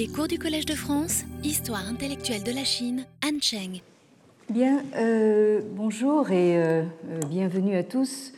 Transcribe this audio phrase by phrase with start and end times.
[0.00, 3.82] Les cours du Collège de France, Histoire intellectuelle de la Chine, Anne Cheng.
[4.48, 8.32] Bien, euh, bonjour et euh, euh, bienvenue à tous.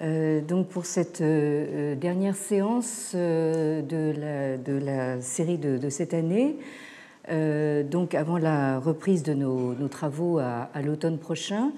[0.00, 4.14] donc pour cette dernière séance de
[4.86, 6.58] la, série de, cette année,
[7.90, 11.72] donc avant la reprise de nos, travaux à, l'automne prochain.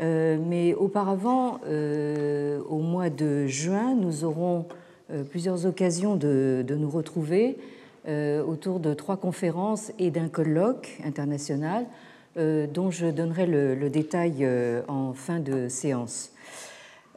[0.00, 1.60] mais auparavant,
[2.68, 4.66] au mois de juin, nous aurons
[5.30, 7.56] plusieurs occasions de, nous retrouver
[8.08, 11.86] autour de trois conférences et d'un colloque international
[12.36, 16.32] euh, dont je donnerai le, détail euh, en fin de séance.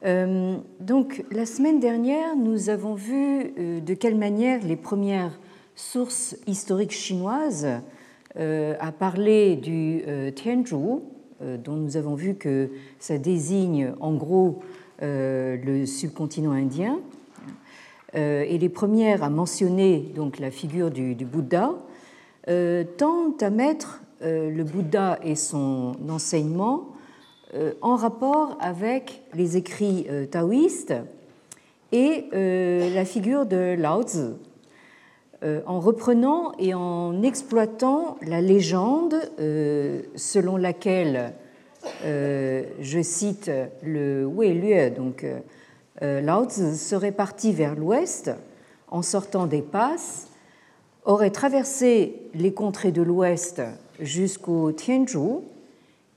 [0.04, 5.40] donc, la semaine dernière, nous avons vu de quelle manière les premières
[5.76, 7.66] sources historiques chinoises
[8.36, 10.04] à parler du
[10.36, 11.02] Tianzhu,
[11.42, 14.60] dont nous avons vu que ça désigne en gros
[15.02, 17.25] le subcontinent indien, euh,
[18.16, 21.74] et les premières à mentionner donc la figure du, Bouddha
[22.48, 26.90] euh, tentent à mettre euh, le Bouddha et son enseignement
[27.82, 30.94] en rapport avec les écrits taoïstes
[31.94, 34.34] et la figure de Lao Tzu,
[35.66, 39.16] en reprenant et en exploitant la légende
[40.18, 41.32] selon laquelle,
[42.04, 43.50] je cite
[43.84, 45.40] le Wei Lue, donc euh,
[46.02, 48.32] Lao Tzu serait parti vers l'ouest
[48.90, 50.28] en sortant des passes,
[51.06, 53.62] aurait traversé les contrées de l'ouest
[54.00, 55.40] jusqu'au Tianzhu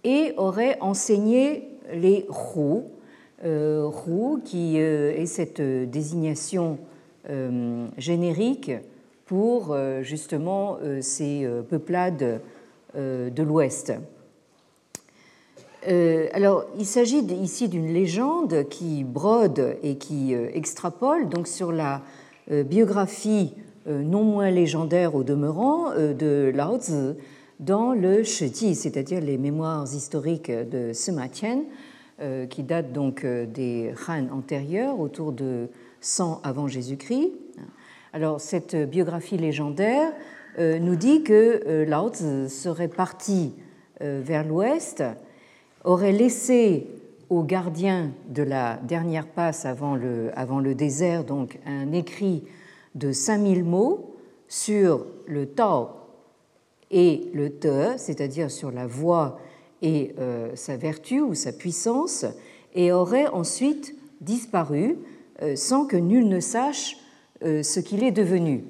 [0.04, 2.82] et aurait enseigné les Hu,
[3.44, 3.90] euh,
[4.44, 6.78] qui euh, est cette désignation
[7.98, 8.72] générique
[9.26, 12.40] pour justement ces peuplades
[12.94, 13.92] de l'ouest.
[15.86, 21.70] Euh, alors, il s'agit ici d'une légende qui brode et qui euh, extrapole donc sur
[21.70, 22.02] la
[22.50, 23.54] euh, biographie
[23.86, 27.14] non moins légendaire au demeurant de Lao Tzu
[27.58, 35.00] dans le Shiji, c'est-à-dire les mémoires historiques de Sima qui datent donc des Han antérieurs,
[35.00, 35.69] autour de
[36.03, 37.32] 100 avant Jésus-Christ.
[38.12, 40.12] Alors, cette biographie légendaire
[40.58, 43.54] nous dit que Lao Tzu serait parti
[44.00, 45.03] vers l'ouest
[45.84, 46.87] aurait laissé
[47.28, 52.44] aux gardiens de la dernière passe avant le, avant le désert donc un écrit
[52.94, 54.16] de 5000 mots
[54.49, 55.91] sur le Tao
[56.91, 59.39] et le Te, c'est-à-dire sur la voix
[59.83, 62.25] et euh, sa vertu ou sa puissance,
[62.75, 64.99] et aurait ensuite disparu
[65.43, 66.97] euh, sans que nul ne sache
[67.45, 68.65] euh, ce qu'il est devenu.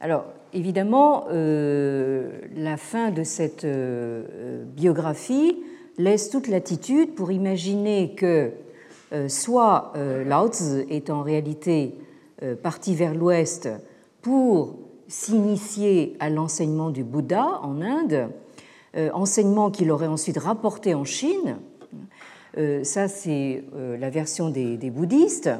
[0.00, 5.56] Alors, évidemment, euh, la fin de cette euh, biographie
[5.98, 8.52] laisse toute latitude pour imaginer que
[9.12, 9.92] euh, soit
[10.26, 11.94] Lao Tzu est en réalité
[12.62, 13.68] parti vers l'ouest
[14.20, 18.30] pour s'initier à l'enseignement du Bouddha en Inde,
[19.12, 21.58] enseignement qu'il aurait ensuite rapporté en Chine.
[22.82, 25.50] Ça, c'est la version des bouddhistes.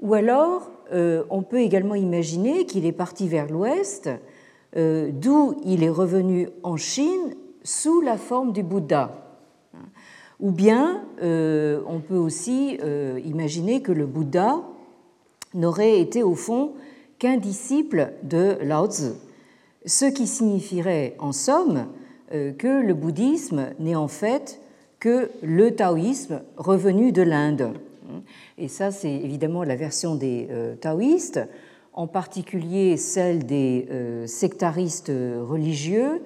[0.00, 4.10] Ou alors, on peut également imaginer qu'il est parti vers l'ouest,
[4.76, 7.34] euh, d'où il est revenu en Chine
[7.64, 9.10] sous la forme du Bouddha.
[10.38, 12.78] Ou bien euh, on peut aussi
[13.24, 14.62] imaginer que le Bouddha
[15.54, 16.72] n'aurait été au fond
[17.18, 19.12] qu'un disciple de Lao Tzu,
[19.84, 21.86] ce qui signifierait en somme
[22.30, 24.60] que le bouddhisme n'est en fait
[25.00, 27.72] que le taoïsme revenu de l'Inde.
[28.58, 31.40] Et ça, c'est évidemment la version des euh, taoïstes,
[31.92, 36.22] en particulier celle des euh, sectaristes religieux,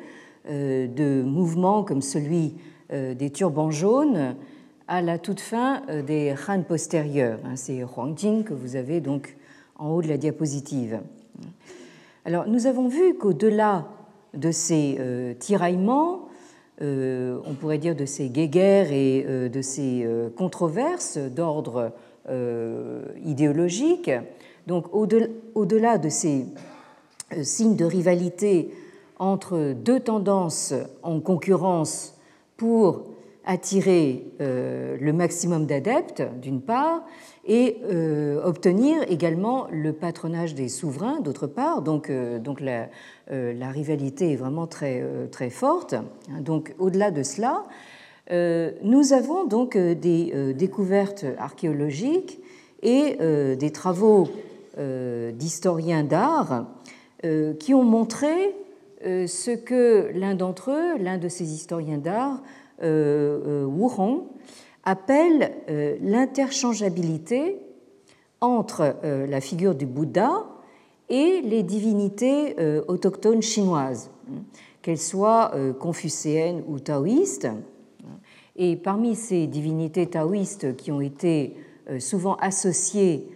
[0.48, 2.54] euh, de mouvements comme celui
[2.90, 4.36] des turbans jaunes
[4.86, 7.40] à la toute fin des Han postérieurs.
[7.44, 9.36] Hein, c'est Huangjing que vous avez donc
[9.78, 11.00] en haut de la diapositive.
[12.26, 13.88] Alors, nous avons vu qu'au-delà
[14.34, 15.00] de ces
[15.40, 16.23] tiraillements,
[16.80, 21.92] on pourrait dire de ces guéguerres et de ces controverses d'ordre
[22.30, 24.10] euh, idéologique.
[24.66, 26.46] Donc au-delà de ces
[27.36, 28.70] euh, signes de rivalité
[29.18, 30.72] entre deux tendances
[31.02, 32.14] en concurrence
[32.56, 33.04] pour
[33.44, 37.02] attirer euh, le maximum d'adeptes, d'une part,
[37.46, 37.78] et
[38.42, 41.82] obtenir également le patronage des souverains, d'autre part.
[41.82, 42.88] Donc, donc la,
[43.30, 45.94] la, rivalité est vraiment très, très forte.
[46.40, 47.64] Donc, au-delà de cela,
[48.30, 52.40] euh, nous avons donc euh, des euh, découvertes archéologiques
[52.82, 53.16] et
[53.56, 54.28] des travaux
[54.76, 56.66] d'historiens d'art
[57.58, 58.54] qui ont montré
[59.02, 62.42] ce que l'un d'entre eux, l'un de ces historiens d'art,
[62.82, 63.88] Wu
[64.84, 65.52] Appelle
[66.02, 67.56] l'interchangeabilité
[68.40, 70.44] entre la figure du Bouddha
[71.08, 72.54] et les divinités
[72.88, 74.42] autochtones chinoises, hein,
[74.82, 77.48] qu'elles soient confucéennes ou taoïstes.
[78.56, 81.56] Et parmi ces divinités taoïstes qui ont été
[81.98, 83.28] souvent associées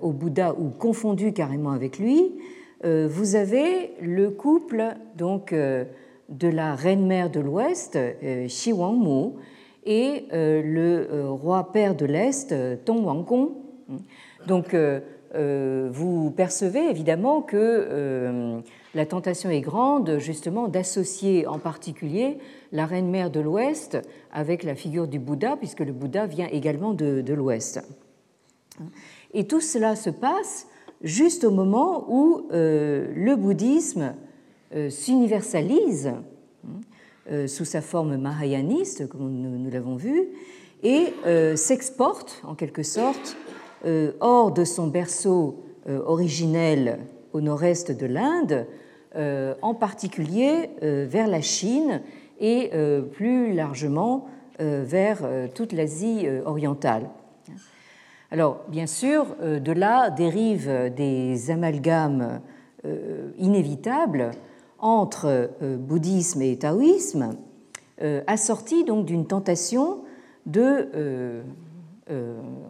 [0.00, 2.32] au Bouddha ou confondues carrément avec lui,
[2.84, 7.98] vous avez le couple donc de la reine-mère de l'Ouest,
[8.46, 9.34] Xi Wangmu,
[9.86, 12.54] et euh, le euh, roi père de l'Est,
[12.84, 13.50] Tong Wangkong.
[14.46, 15.00] Donc, euh,
[15.92, 18.62] vous percevez évidemment que
[18.94, 22.38] la tentation est grande, justement, d'associer en particulier
[22.72, 23.98] la reine-mère de l'Ouest
[24.32, 27.82] avec la figure du Bouddha, puisque le Bouddha vient également de, de l'Ouest.
[29.34, 30.68] Et tout cela se passe
[31.02, 34.14] juste au moment où le bouddhisme
[34.88, 36.35] s'universalise euh,
[37.46, 40.28] sous sa forme mahayaniste, comme nous, l'avons vu,
[40.82, 43.36] et euh, s'exporte en quelque sorte
[43.84, 46.98] euh, hors de son berceau originel
[47.32, 48.66] au nord-est de l'Inde,
[49.62, 52.02] en particulier vers la Chine
[52.40, 52.72] et
[53.12, 54.26] plus largement
[54.58, 55.18] vers
[55.54, 57.08] toute l'Asie orientale.
[58.32, 62.40] Alors, bien sûr, de là dérivent des amalgames
[63.38, 64.32] inévitables
[64.78, 67.36] entre euh, bouddhisme et taoïsme,
[68.02, 69.98] euh, assorti donc d'une tentation
[70.44, 71.42] de, euh,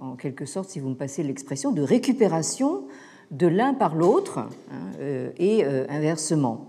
[0.00, 2.84] en quelque sorte, si vous me passez l'expression, de récupération
[3.30, 4.92] de l'un par l'autre hein,
[5.36, 6.68] et inversement.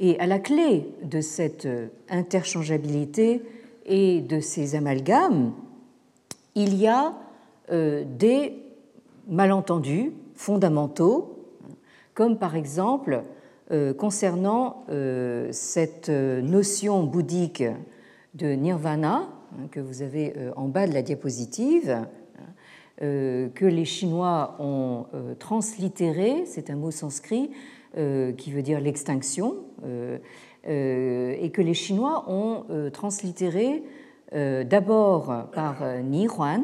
[0.00, 1.68] Et à la clé de cette
[2.10, 3.42] interchangeabilité
[3.86, 5.52] et de ces amalgames,
[6.56, 7.14] il y a
[7.70, 8.54] des
[9.28, 11.38] malentendus fondamentaux,
[12.12, 13.22] comme par exemple
[13.96, 17.64] concernant euh, cette euh, notion bouddhique
[18.34, 22.06] de nirvana hein, que vous avez en bas de la diapositive, hein,
[23.00, 25.06] que les Chinois ont
[25.38, 27.50] translittéré, c'est un mot sanskrit
[27.94, 29.56] qui veut dire l'extinction,
[30.64, 33.82] et que les Chinois ont translittéré
[34.32, 36.62] d'abord par Nihuan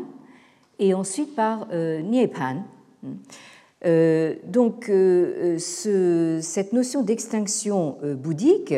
[0.79, 2.63] et ensuite par Niepan.
[3.85, 8.75] Euh, donc euh, cette notion d'extinction euh, bouddhique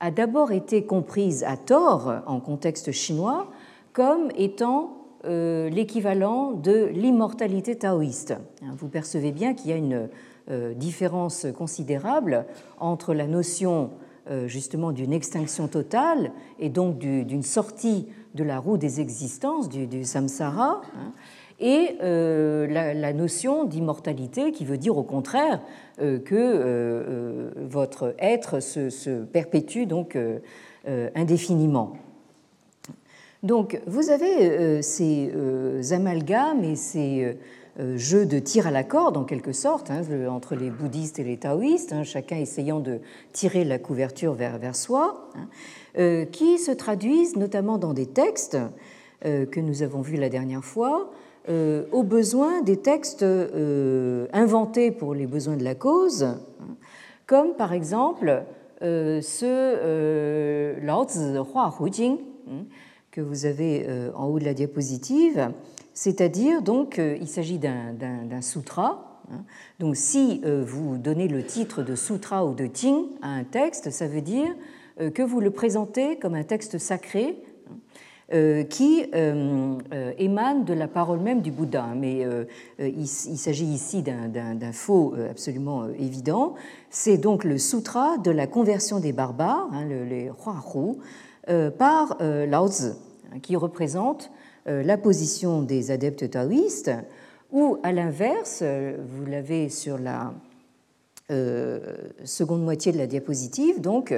[0.00, 3.50] a d'abord été comprise à tort en contexte chinois
[3.92, 8.34] comme étant l'équivalent de l'immortalité taoïste.
[8.60, 10.08] Hein, vous percevez bien qu'il y a une
[10.74, 12.44] différence considérable
[12.80, 13.90] entre la notion
[14.46, 20.80] justement d'une extinction totale et donc d'une sortie de la roue des existences, du, samsara,
[20.96, 21.12] hein,
[21.62, 25.60] et euh, la, notion d'immortalité qui veut dire au contraire
[26.00, 30.18] euh, que euh, votre être se, perpétue donc
[31.14, 31.92] indéfiniment.
[33.44, 35.32] Donc vous avez ces
[35.92, 37.36] amalgames et ces
[37.96, 41.36] jeux de tir à la corde en quelque sorte hein, entre les bouddhistes et les
[41.36, 42.98] taoïstes, hein, chacun essayant de
[43.32, 48.58] tirer la couverture vers, soi, hein, qui se traduisent notamment dans des textes
[49.22, 51.12] que nous avons vus la dernière fois,
[51.48, 56.36] euh, aux besoins des textes euh, inventés pour les besoins de la cause,
[57.26, 58.44] comme par exemple
[58.82, 62.18] euh, ce Lao Zi Hua Hu Jing
[63.10, 65.50] que vous avez en haut de la diapositive,
[65.92, 69.20] c'est-à-dire donc il s'agit d'un sutra.
[69.30, 69.44] Hein.
[69.80, 74.06] Donc si vous donnez le titre de sutra ou de ting à un texte, ça
[74.06, 74.48] veut dire
[74.96, 77.36] que vous le présentez comme un texte sacré
[78.32, 81.88] qui euh, euh, émane de la parole même du Bouddha.
[81.94, 82.26] Mais
[82.78, 86.54] il, s'agit ici d'un faux absolument évident.
[86.90, 90.96] C'est donc le sutra de la conversion des barbares, hein, les Huahu,
[91.76, 92.92] par Lao Tzu,
[93.32, 94.30] hein, qui représente
[94.66, 96.92] la position des adeptes taoïstes,
[97.50, 100.32] ou à l'inverse, vous l'avez sur la
[102.24, 104.14] seconde moitié de la diapositive, donc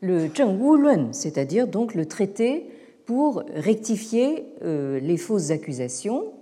[0.00, 2.66] le Zheng Wu Lun, c'est-à-dire donc le traité
[3.04, 6.32] pour rectifier euh, les fausses accusations,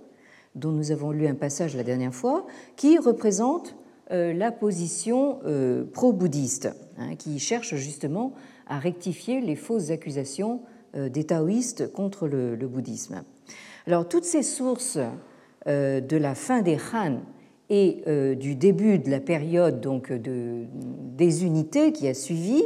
[0.55, 3.75] dont nous avons lu un passage la dernière fois, qui représente
[4.11, 8.33] euh, la position euh, pro-bouddhiste, hein, qui cherche justement
[8.67, 10.61] à rectifier les fausses accusations
[10.93, 13.23] des taoïstes contre le, bouddhisme.
[13.87, 14.97] Alors toutes ces sources
[15.65, 17.19] de la fin des Han
[17.69, 18.03] et
[18.35, 20.65] du début de la période donc de
[21.15, 22.61] désunité qui a suivi,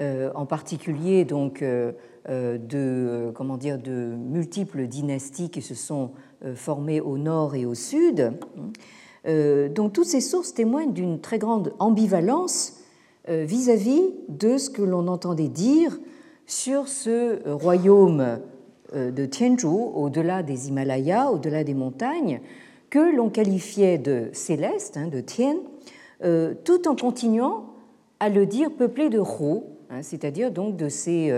[0.00, 1.62] hein, en particulier donc
[2.28, 6.10] de, euh, comment dire, de multiples dynasties qui se sont
[6.44, 8.32] euh, formées au nord et au sud.
[9.24, 12.80] Donc toutes ces sources témoignent d'une très grande ambivalence
[13.28, 15.98] vis-à-vis de ce que l'on entendait dire
[16.46, 18.38] sur ce royaume
[18.94, 22.40] de Tianzhu, au-delà des Himalayas, au-delà des montagnes,
[22.88, 25.56] que l'on qualifiait de céleste, hein, de Tien,
[26.64, 27.66] tout en continuant
[28.20, 31.30] à le dire peuplé de Ro, hein, c'est-à-dire donc de ces,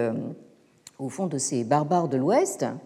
[1.00, 2.78] au fond de ces barbares de l'Ouest, hein,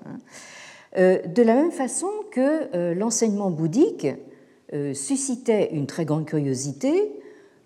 [0.97, 4.07] de la même façon que l'enseignement bouddhique
[4.93, 7.21] suscitait une très grande curiosité,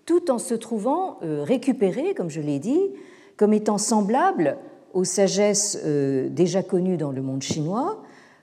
[0.05, 2.81] tout en se trouvant récupéré, comme je l'ai dit,
[3.37, 4.57] comme étant semblable
[4.93, 8.01] aux sagesses euh, déjà connues dans le monde chinois,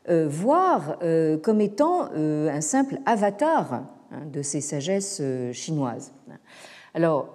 [0.09, 5.23] euh, voire euh, comme étant un simple avatar hein, de ces sagesses
[5.53, 6.13] chinoises.
[6.97, 7.35] Alors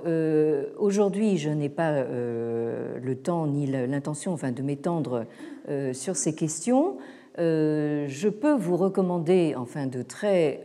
[0.79, 5.27] aujourd'hui, je n'ai pas le temps ni l'intention de m'étendre
[5.93, 6.97] sur ces questions.
[7.37, 10.63] je peux vous recommander enfin, de très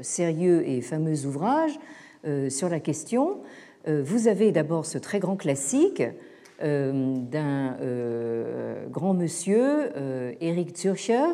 [0.00, 1.76] sérieux et fameux ouvrages
[2.50, 3.38] sur la question.
[3.88, 6.04] vous avez d'abord ce très grand classique
[6.62, 9.90] euh, d'un euh, grand monsieur,
[10.40, 11.26] Eric euh, Zürcher,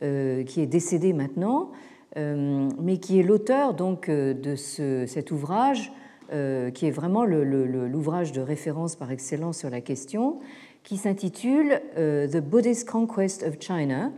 [0.00, 1.70] qui est décédé maintenant,
[2.16, 5.92] mais qui est l'auteur donc de cet ouvrage,
[6.28, 10.40] qui est vraiment l'ouvrage de référence par excellence sur la question,
[10.82, 14.12] qui s'intitule The Buddhist Conquest of China,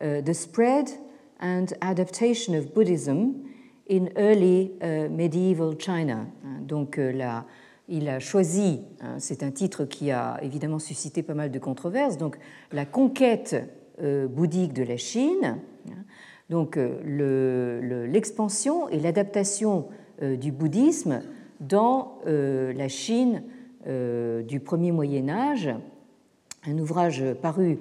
[0.00, 0.88] The Spread
[1.40, 3.34] and Adaptation of Buddhism
[3.88, 4.72] in Early
[5.10, 6.26] Medieval China.
[6.66, 7.46] Donc la
[7.88, 12.16] il a choisi, hein, c'est un titre qui a évidemment suscité pas mal de controverses,
[12.16, 12.38] donc
[12.72, 13.56] la conquête
[14.00, 15.58] euh, bouddhique de la Chine,
[16.50, 19.86] donc euh, l'expansion et l'adaptation
[20.22, 21.22] euh, du bouddhisme
[21.60, 23.44] dans la Chine
[23.86, 25.70] du premier Moyen Âge,
[26.66, 27.78] un ouvrage paru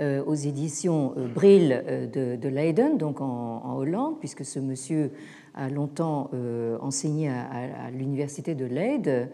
[0.00, 5.12] aux éditions Brill de, Leiden, donc en, Hollande, puisque ce monsieur
[5.54, 9.28] a longtemps euh, enseigné à, l'université de Leyde,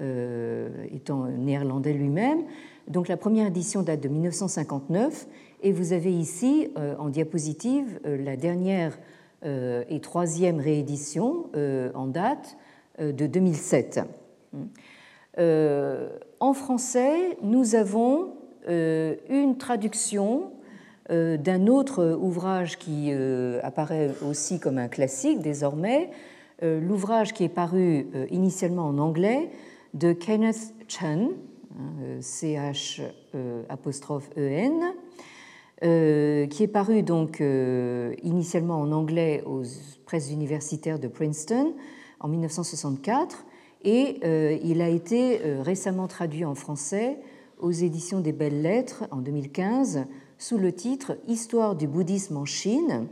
[0.00, 2.42] euh, étant néerlandais lui-même.
[2.88, 5.26] Donc la première édition date de 1959
[5.62, 8.98] et vous avez ici euh, en diapositive la dernière
[9.44, 11.50] et troisième réédition
[11.94, 12.56] en date
[13.00, 14.00] de 2007.
[15.36, 18.34] en français, nous avons
[18.68, 20.52] une traduction
[21.10, 26.10] euh, d'un autre ouvrage qui euh, apparaît aussi comme un classique désormais,
[26.62, 29.50] euh, l'ouvrage qui est paru initialement en anglais
[29.94, 31.30] de Kenneth Chen,
[34.82, 34.94] hein,
[35.82, 37.42] E-N, qui est paru donc
[38.22, 39.62] initialement en anglais aux
[40.06, 41.74] presses universitaires de Princeton
[42.20, 43.44] en 1964
[43.84, 44.20] et
[44.64, 47.18] il a été récemment traduit en français
[47.58, 50.04] aux éditions des Belles Lettres en 2015
[50.36, 53.06] sous le titre Histoire du bouddhisme en Chine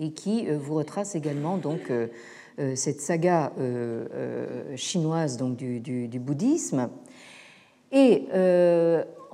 [0.00, 2.08] et qui euh, vous retrace également donc euh,
[2.58, 3.52] euh, cette saga
[4.74, 6.88] chinoise donc du, bouddhisme.
[7.92, 8.26] Et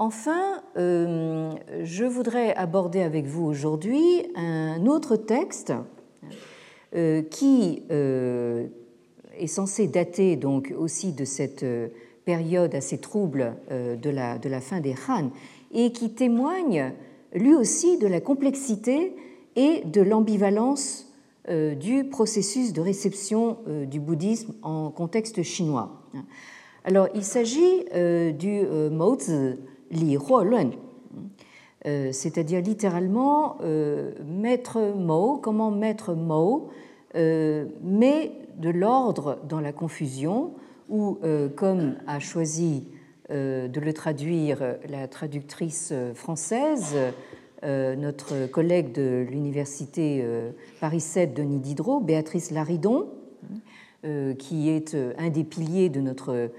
[0.03, 5.73] enfin, je voudrais aborder avec vous aujourd'hui un autre texte
[6.93, 11.65] qui est censé dater donc aussi de cette
[12.25, 15.31] période assez trouble de la, fin des Han
[15.73, 16.93] et qui témoigne
[17.33, 19.15] lui aussi de la complexité
[19.57, 21.13] et de l'ambivalence
[21.49, 26.03] euh, du processus de réception euh, du bouddhisme en contexte chinois.
[26.85, 29.57] Alors, il s'agit euh, du Mozi
[29.93, 30.71] Huolun,
[31.85, 33.59] c'est-à-dire littéralement
[34.25, 36.71] maître Mo, comment maître Mo
[37.15, 40.53] met de l'ordre dans la confusion,
[40.89, 41.19] ou
[41.57, 42.85] comme a choisi
[43.33, 46.97] euh, de le traduire la traductrice française,
[47.65, 53.09] euh, notre collègue de l'université euh, Paris 7 Denis Diderot, Béatrice Laridon,
[54.37, 56.51] qui est un des piliers de notre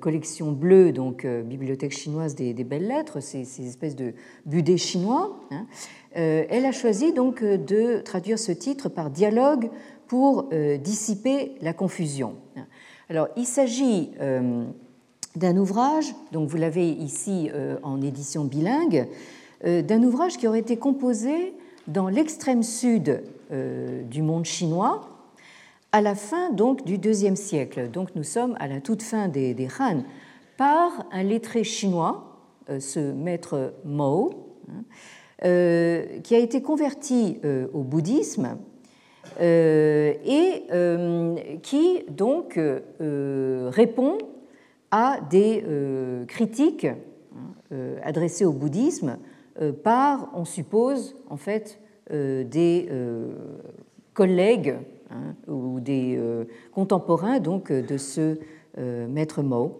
[0.00, 4.14] collection bleue, donc Bibliothèque chinoise des, belles lettres, ces, espèces de
[4.46, 5.38] budets chinois.
[5.50, 5.66] Hein.
[6.14, 9.68] Elle a choisi donc de traduire ce titre par dialogue
[10.06, 10.50] pour
[10.82, 12.36] dissiper la confusion.
[13.08, 14.12] Alors, il s'agit
[15.36, 19.06] d'un ouvrage, donc vous l'avez ici euh, en édition bilingue,
[19.64, 21.54] euh, d'un ouvrage qui aurait été composé
[21.86, 25.15] dans l'extrême sud euh, du monde chinois
[25.96, 27.90] à la fin donc du deuxième siècle.
[27.90, 30.02] Donc nous sommes à la toute fin des, Han
[30.58, 32.38] par un lettré chinois,
[32.68, 34.30] ce maître Mao,
[34.68, 34.82] hein,
[36.22, 37.38] qui a été converti
[37.72, 38.58] au bouddhisme
[39.40, 40.64] et
[41.62, 42.60] qui donc
[43.70, 44.18] répond
[44.90, 46.96] à des euh, critiques hein,
[47.72, 49.16] euh, adressées au bouddhisme
[49.62, 52.88] euh, par, on suppose, en fait, des
[54.14, 54.76] collègues
[55.10, 56.18] hein, ou des
[56.72, 58.38] contemporains donc de ce
[58.76, 59.78] maître Mao.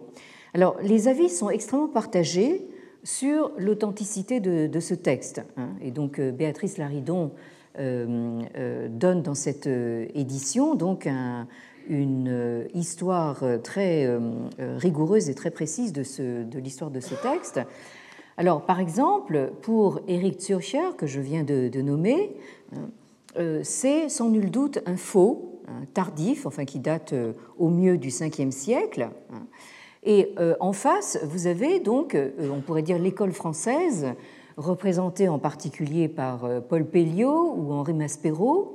[0.53, 2.67] Alors, les avis sont extrêmement partagés
[3.03, 5.43] sur l'authenticité de, ce texte.
[5.55, 5.69] Hein.
[5.81, 7.31] et donc, Béatrice Laridon
[7.77, 11.07] donne dans cette édition donc
[11.87, 14.09] une histoire très
[14.57, 17.59] rigoureuse et très précise de, l'histoire de ce texte.
[18.37, 22.35] Alors, par exemple, pour Eric Zürcher, que je viens de, nommer,
[23.63, 25.61] c'est sans nul doute un faux,
[25.93, 27.13] tardif, enfin qui date
[27.57, 29.09] au mieux du 5e siècle.
[29.31, 29.45] Hein,
[30.07, 34.07] et euh, en face, vous avez donc, euh, on pourrait dire l'école française,
[34.55, 38.73] représentée en particulier par euh, Paul Pelliot ou Henri Maspero.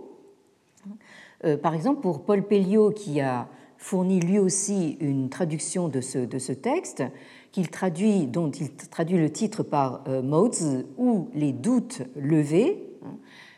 [1.61, 7.03] Par exemple, pour Paul Pelliot, qui a fourni lui aussi une traduction de ce, texte,
[7.51, 12.92] qu'il traduit, dont il traduit le titre par Modes ou les doutes levés,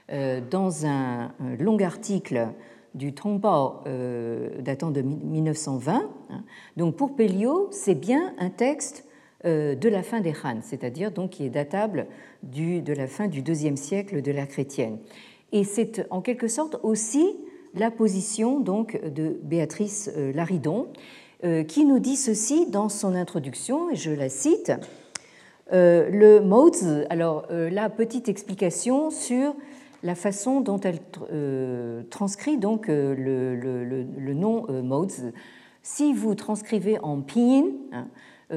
[0.09, 2.49] dans un long article
[2.95, 6.11] du Trongbao euh, datant de 1920.
[6.31, 6.45] Hein.
[6.77, 9.05] Donc pour Pelliot, c'est bien un texte
[9.45, 12.07] euh, de la fin des Han, c'est-à-dire donc qui est datable
[12.43, 14.99] du, de la fin du deuxième siècle de l'ère chrétienne.
[15.53, 17.37] Et c'est en quelque sorte aussi
[17.75, 20.89] la position donc de Béatrice euh, Laridon,
[21.69, 24.73] qui nous dit ceci dans son introduction, et je la cite.
[25.71, 29.55] le modes, alors la petite explication sur
[30.05, 31.01] la façon dont elle
[31.33, 35.33] euh, transcrit donc euh, le, nom euh, modes.
[35.83, 38.07] Si vous transcrivez en pinyin, hein,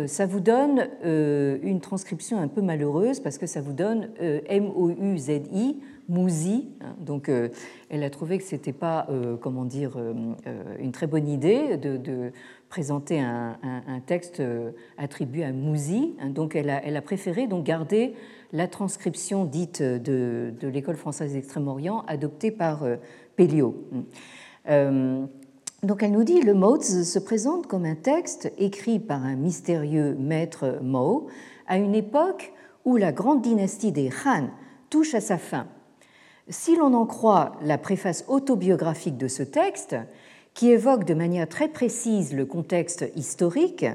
[0.05, 5.77] ça vous donne une transcription un peu malheureuse parce que ça vous donne M-O-U-Z-I,
[6.07, 6.67] Mouzi.
[6.81, 6.95] Hein.
[6.99, 7.31] Donc,
[7.89, 9.07] elle a trouvé que ce n'était pas,
[9.41, 9.97] comment dire,
[10.79, 12.31] une très bonne idée de,
[12.69, 13.57] présenter un,
[14.05, 14.41] texte
[14.97, 15.49] attribué à.
[15.49, 16.29] Hein.
[16.29, 18.13] Donc, elle a, préféré donc garder
[18.53, 22.95] la transcription dite de, l'école française d'Extrême-Orient adoptée par euh,
[23.35, 23.75] Pelliot.
[24.69, 25.25] Euh,
[25.83, 30.15] donc elle nous dit le Modes se présente comme un texte écrit par un mystérieux
[30.19, 31.27] maître Mo
[31.67, 32.51] à une époque
[32.83, 34.47] où la grande dynastie des Han
[34.89, 35.67] touche à sa fin.
[36.49, 39.95] Si l'on en croit la préface autobiographique de ce texte,
[40.57, 43.85] qui évoque de manière très précise le contexte historique,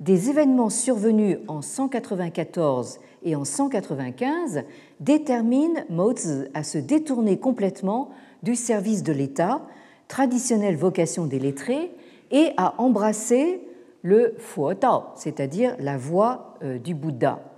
[0.00, 4.64] des événements survenus en 194 et en 195
[4.98, 8.10] détermine Mozi à se détourner complètement
[8.42, 9.62] du service de l'État,
[10.08, 11.92] traditionnelle vocation des lettrés,
[12.32, 13.60] et à embrasser
[14.02, 17.49] le Fuotao, c'est-à-dire la voie euh, du Bouddha.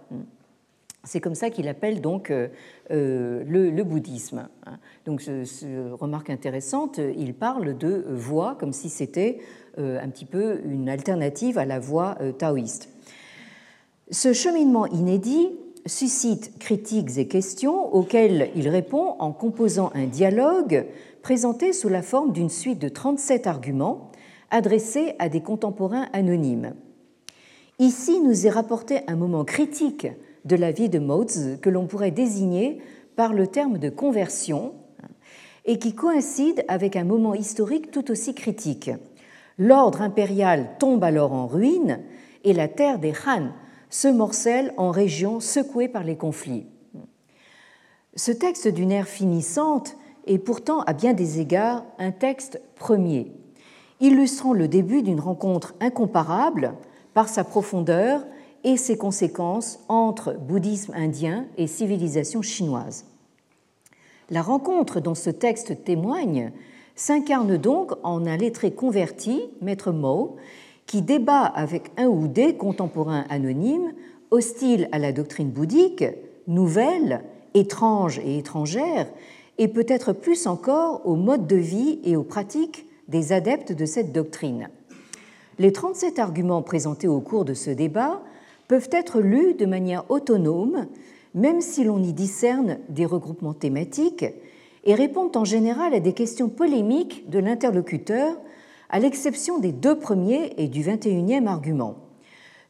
[1.04, 2.48] C'est comme ça qu'il appelle donc euh,
[2.92, 4.48] euh, le, bouddhisme.
[5.04, 9.40] Donc, ce, remarque intéressante, il parle de voie comme si c'était
[9.78, 12.90] un petit peu une alternative à la voie taoïste.
[14.10, 15.48] Ce cheminement inédit
[15.86, 20.86] suscite critiques et questions auxquelles il répond en composant un dialogue
[21.22, 24.10] présenté sous la forme d'une suite de 37 arguments
[24.50, 26.74] adressés à des contemporains anonymes.
[27.78, 30.06] Ici nous est rapporté un moment critique
[30.44, 32.80] de la vie de Mozi que l'on pourrait désigner
[33.16, 34.74] par le terme de conversion
[35.64, 38.90] et qui coïncide avec un moment historique tout aussi critique.
[39.58, 42.00] L'ordre impérial tombe alors en ruine
[42.44, 43.50] et la terre des Han
[43.90, 46.66] se morcelle en régions secouées par les conflits.
[48.16, 53.32] Ce texte d'une ère finissante est pourtant à bien des égards un texte premier,
[54.00, 56.74] illustrant le début d'une rencontre incomparable
[57.14, 58.24] par sa profondeur
[58.64, 63.06] et ses conséquences entre bouddhisme indien et civilisation chinoise.
[64.30, 66.52] La rencontre dont ce texte témoigne
[66.94, 70.36] s'incarne donc en un lettré converti, maître Mo,
[70.86, 73.92] qui débat avec un ou des contemporains anonymes
[74.30, 76.04] hostiles à la doctrine bouddhique,
[76.46, 77.22] nouvelle,
[77.54, 79.06] étrange et étrangère,
[79.58, 84.12] et peut-être plus encore au mode de vie et aux pratiques des adeptes de cette
[84.12, 84.70] doctrine.
[85.58, 88.22] Les 37 arguments présentés au cours de ce débat
[88.72, 90.86] peuvent être lus de manière autonome,
[91.34, 94.24] même si l'on y discerne des regroupements thématiques,
[94.84, 98.34] et répondent en général à des questions polémiques de l'interlocuteur
[98.88, 101.96] à l'exception des deux premiers et du 21e argument.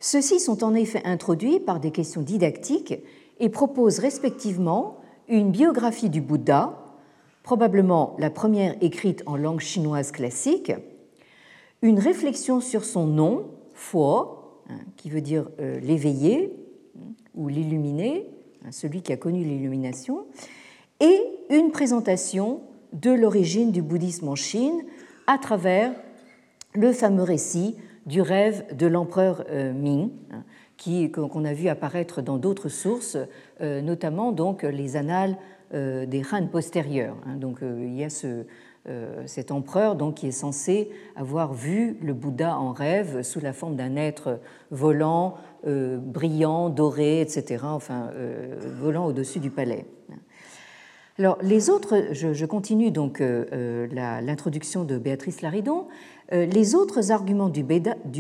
[0.01, 2.99] Ceux-ci sont en effet introduits par des questions didactiques
[3.39, 4.97] et proposent respectivement
[5.29, 6.81] une biographie du Bouddha,
[7.45, 10.73] probablement la première écrite en langue chinoise classique,
[11.81, 13.45] une réflexion sur son nom,
[13.95, 14.42] hein,
[14.97, 16.53] qui veut dire euh, l'éveillé
[17.35, 18.27] ou l'illuminé,
[18.65, 20.27] hein, celui qui a connu l'illumination,
[21.01, 21.19] et
[21.51, 22.61] une présentation
[22.93, 24.83] de l'origine du bouddhisme en Chine
[25.27, 25.93] à travers
[26.75, 30.45] le fameux récit du rêve de l'empereur euh, Ming, hein,
[31.13, 33.17] qu'on a vu apparaître dans d'autres sources,
[33.61, 35.37] euh, notamment donc les annales
[35.73, 37.17] des Han postérieurs.
[37.25, 37.37] Hein.
[37.37, 38.45] Donc il y a ce,
[39.27, 43.77] cet empereur donc, qui est censé avoir vu le Bouddha en rêve sous la forme
[43.77, 44.41] d'un être
[44.71, 48.11] volant, brillant, doré, etc., enfin
[48.81, 49.87] volant au-dessus du palais.
[51.19, 55.87] Alors, les autres, je, continue donc l'introduction de Béatrice Laridon.
[56.33, 57.63] les autres arguments du,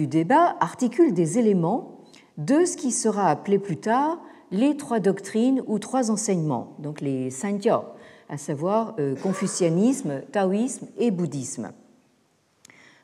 [0.06, 2.02] débat articulent des éléments
[2.38, 4.18] de ce qui sera appelé plus tard
[4.50, 7.84] les trois doctrines ou trois enseignements, donc les Sanjiao,
[8.32, 11.70] à savoir confucianisme, taoïsme et bouddhisme.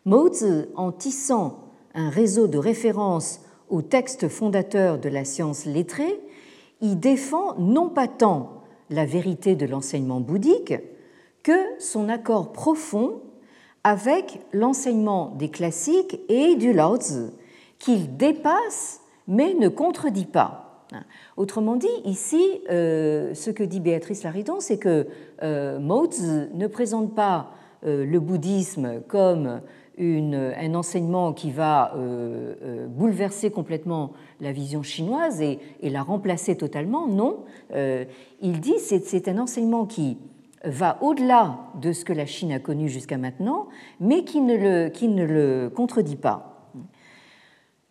[0.06, 6.18] Mozi, en tissant un réseau de références aux textes fondateurs de la science lettrée,
[6.80, 10.74] y défend non pas tant la vérité de l'enseignement bouddhique
[11.42, 13.20] que son accord profond
[13.84, 16.96] avec l'enseignement des classiques et du Lao
[17.78, 20.67] qu'il dépasse mais ne contredit pas.
[21.36, 25.06] Autrement dit, ici, euh, ce que dit Béatrice Laridon, c'est que
[25.42, 27.52] euh, ne présente pas
[27.84, 29.60] euh, le bouddhisme comme
[30.00, 37.08] un enseignement qui va euh, bouleverser complètement la vision chinoise et, la remplacer totalement.
[37.08, 37.38] Non,
[38.40, 40.18] il dit c'est c'est un enseignement qui
[40.62, 43.66] va au-delà de ce que la Chine a connu jusqu'à maintenant,
[43.98, 46.57] mais qui ne le contredit pas.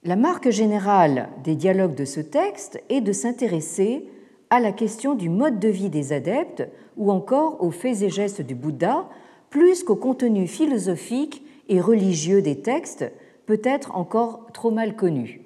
[0.07, 4.05] La marque générale des dialogues de ce texte est de s'intéresser
[4.49, 6.65] à la question du mode de vie des adeptes
[6.95, 9.09] ou encore aux faits et gestes du Bouddha,
[9.49, 13.03] plus qu'au contenu philosophique et religieux des textes,
[13.47, 15.41] peut-être encore trop mal connus.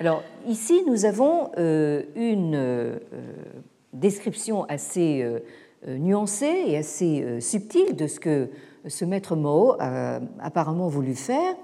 [0.00, 2.98] Alors ici, nous avons euh, une euh,
[3.92, 5.38] description assez euh,
[5.86, 8.48] nuancée et assez subtile de ce que
[8.88, 11.54] ce maître Mao a apparemment voulu faire,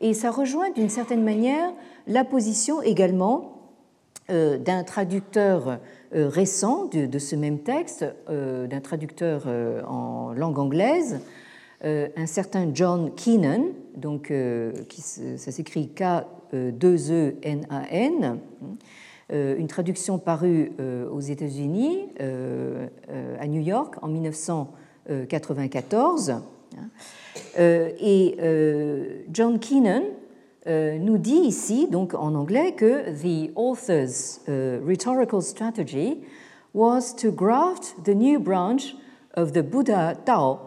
[0.00, 1.72] et ça rejoint d'une certaine manière
[2.06, 3.54] la position également
[4.28, 5.78] d'un traducteur
[6.12, 9.46] récent de, ce même texte, d'un traducteur
[9.88, 11.18] en langue anglaise,
[11.84, 18.40] euh, un certain John Keenan, donc, euh, qui, ça s'écrit K-2-E-N-A-N,
[19.30, 20.72] euh, une traduction parue
[21.12, 22.08] aux États-Unis,
[23.40, 26.34] à New York, en 1994.
[27.56, 28.36] Et
[29.32, 30.02] John Keenan
[30.66, 36.24] nous dit ici, donc en anglais, que the author's rhetorical strategy
[36.74, 38.94] was to graft the new branch
[39.34, 40.60] of the Buddha Tao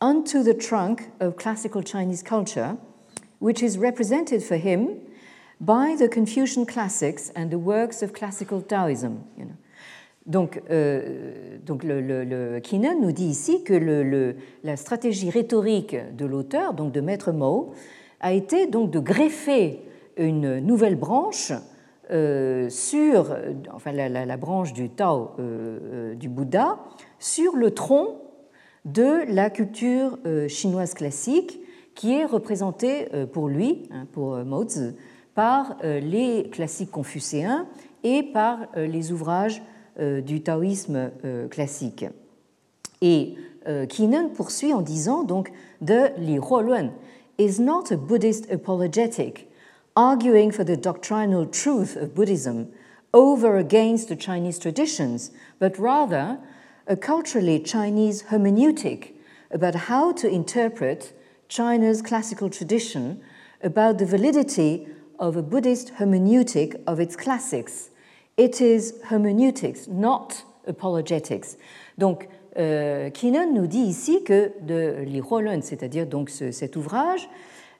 [0.00, 2.76] onto the trunk of classical Chinese culture,
[3.40, 5.00] which is represented for him
[5.60, 9.24] by the Confucian classics and the works of classical Taoism.
[9.36, 9.56] You know.
[10.26, 12.60] Donc, euh, donc le, le,
[13.00, 17.72] nous dit ici que la stratégie rhétorique de l'auteur, donc de Maître Mao,
[18.20, 19.80] a été donc de greffer
[20.16, 21.52] une nouvelle branche
[22.12, 23.36] euh, sur,
[23.72, 26.78] enfin la, branche du Tao euh, euh du Bouddha,
[27.18, 28.20] sur le tronc
[28.84, 31.60] de la culture chinoise classique
[31.94, 34.94] qui est représentée pour lui, hein, pour Mao Tzu,
[35.34, 37.66] par les classiques confucéens
[38.02, 39.62] et par les ouvrages
[39.98, 41.10] du taoïsme
[41.50, 42.06] classique.
[43.00, 43.36] Et
[43.88, 46.90] Keenan poursuit en disant donc de Li Huoluan
[47.38, 49.48] is not a Buddhist apologetic
[49.94, 52.68] arguing for the doctrinal truth of Buddhism
[53.12, 56.38] over against the Chinese traditions, but rather
[56.86, 59.12] a culturally Chinese hermeneutic
[59.50, 61.12] about how to interpret
[61.48, 63.20] China's classical tradition,
[63.62, 67.90] about the validity of a Buddhist hermeneutic of its classics.
[68.42, 71.56] It is hermeneutics, not apologetics.
[71.96, 72.28] Donc,
[72.58, 77.28] euh, Keenan nous dit ici que de Li Huolun, c'est-à-dire donc ce, cet ouvrage,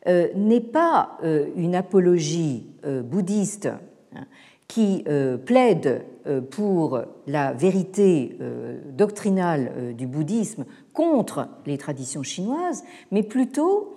[0.06, 3.70] euh, n'est pas euh, une apologie bouddhiste
[4.14, 4.24] hein,
[4.68, 5.04] qui
[5.44, 6.04] plaide
[6.50, 8.38] pour la vérité
[8.86, 13.96] doctrinale du bouddhisme contre les traditions chinoises, mais plutôt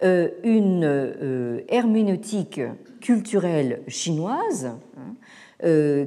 [0.00, 2.60] une herméneutique
[3.00, 5.14] culturelle chinoise hein,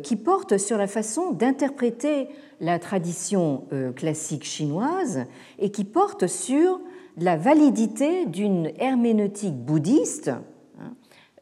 [0.04, 2.28] qui porte sur la façon d'interpréter
[2.60, 3.64] la tradition
[3.96, 5.26] classique chinoise
[5.58, 6.80] et qui porte sur
[7.18, 10.32] la validité d'une herméneutique bouddhiste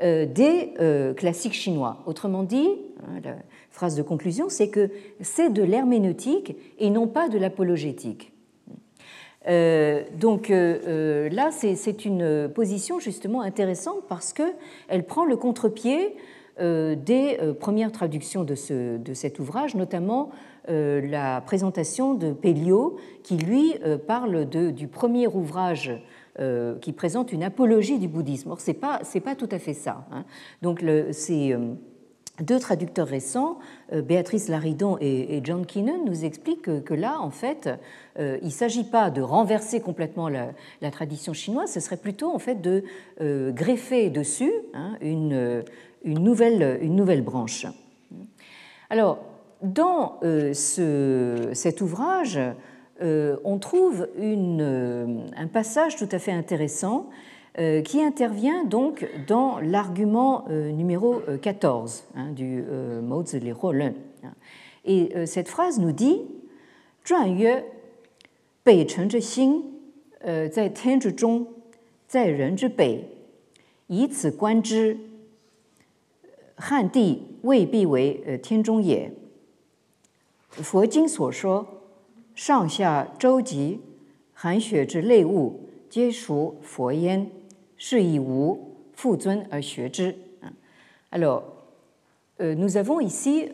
[0.02, 2.04] euh, des euh, classiques chinois.
[2.06, 2.70] Autrement dit,
[3.02, 3.36] hein, la
[3.72, 4.90] phrase de conclusion, c'est que
[5.22, 8.34] c'est de l'herméneutique et non pas de l'apologétique.
[9.48, 16.16] Euh, donc là, c'est une position justement intéressante parce qu'elle prend le contre-pied
[16.60, 20.30] des premières traductions de, ce, de, cet ouvrage, notamment
[20.68, 23.76] la présentation de Pelliot, qui lui
[24.08, 25.92] parle du premier ouvrage
[26.42, 28.52] euh, qui présente une apologie du bouddhisme.
[28.52, 30.06] Or, ce n'est pas, tout à fait ça.
[30.12, 30.26] Hein.
[30.62, 31.76] Donc, ces euh,
[32.42, 33.58] deux traducteurs récents,
[33.94, 37.70] euh, Béatrice Laridon et, John Keenan, nous expliquent que, là, en fait,
[38.20, 42.62] il ne s'agit pas de renverser complètement la, tradition chinoise, ce serait plutôt en fait
[42.62, 42.84] de
[43.52, 45.64] greffer dessus hein, une,
[46.06, 47.66] une nouvelle, une nouvelle branche.
[48.90, 49.20] Alors,
[49.62, 52.40] dans euh, ce, cet ouvrage,
[53.02, 57.10] euh, on trouve euh, un passage tout à fait intéressant
[57.86, 62.62] qui intervient donc dans l'argument numéro 14 hein, du
[63.02, 63.94] Mozele Rolen.
[64.84, 66.20] Et cette phrase nous dit
[67.08, 67.64] Zhuan Yue,
[68.66, 69.62] Bei Chen Zhe Xing,
[72.76, 73.00] Bei,
[76.57, 79.13] 汉地未必为呃天中也。
[80.51, 81.67] 佛经所说，
[82.35, 83.81] 上下周极，
[84.33, 87.31] 寒雪之类物，皆属佛焉。
[87.83, 90.15] 是以无复尊而学之。”
[91.11, 91.45] Alors,
[92.39, 93.49] nous avons ici,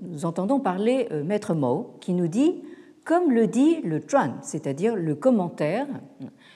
[0.00, 2.64] nous entendons parler Maître Mao qui nous dit
[3.04, 5.86] comme le dit le Zhuan, c'est-à-dire le commentaire.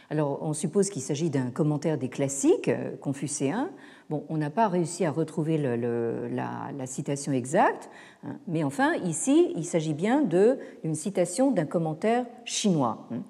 [0.09, 3.71] Alors, on suppose qu'il s'agit d'un commentaire des classiques euh, confucéens.
[4.10, 7.90] Bon, on n'a pas réussi à retrouver la, citation exacte,
[8.24, 13.08] hein, mais enfin, ici, il s'agit bien d'une citation d'un commentaire chinois.
[13.12, 13.24] Hein.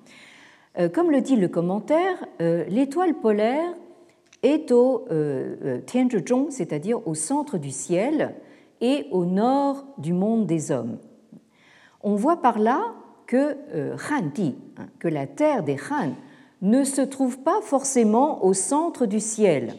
[0.78, 3.74] Euh, comme le dit le commentaire, euh, l'étoile polaire
[4.44, 5.08] est au
[5.88, 8.36] Tianzhizhong, c'est-à-dire au centre du ciel
[8.82, 11.00] et au nord du monde des hommes.
[12.02, 12.94] On voit par là
[13.26, 14.32] que euh, Han
[14.78, 16.12] hein, que la terre des Han,
[16.62, 19.74] ne se trouve pas forcément au centre du ciel.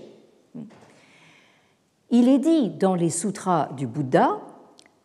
[2.11, 4.41] Il est dit dans les sutras du Bouddha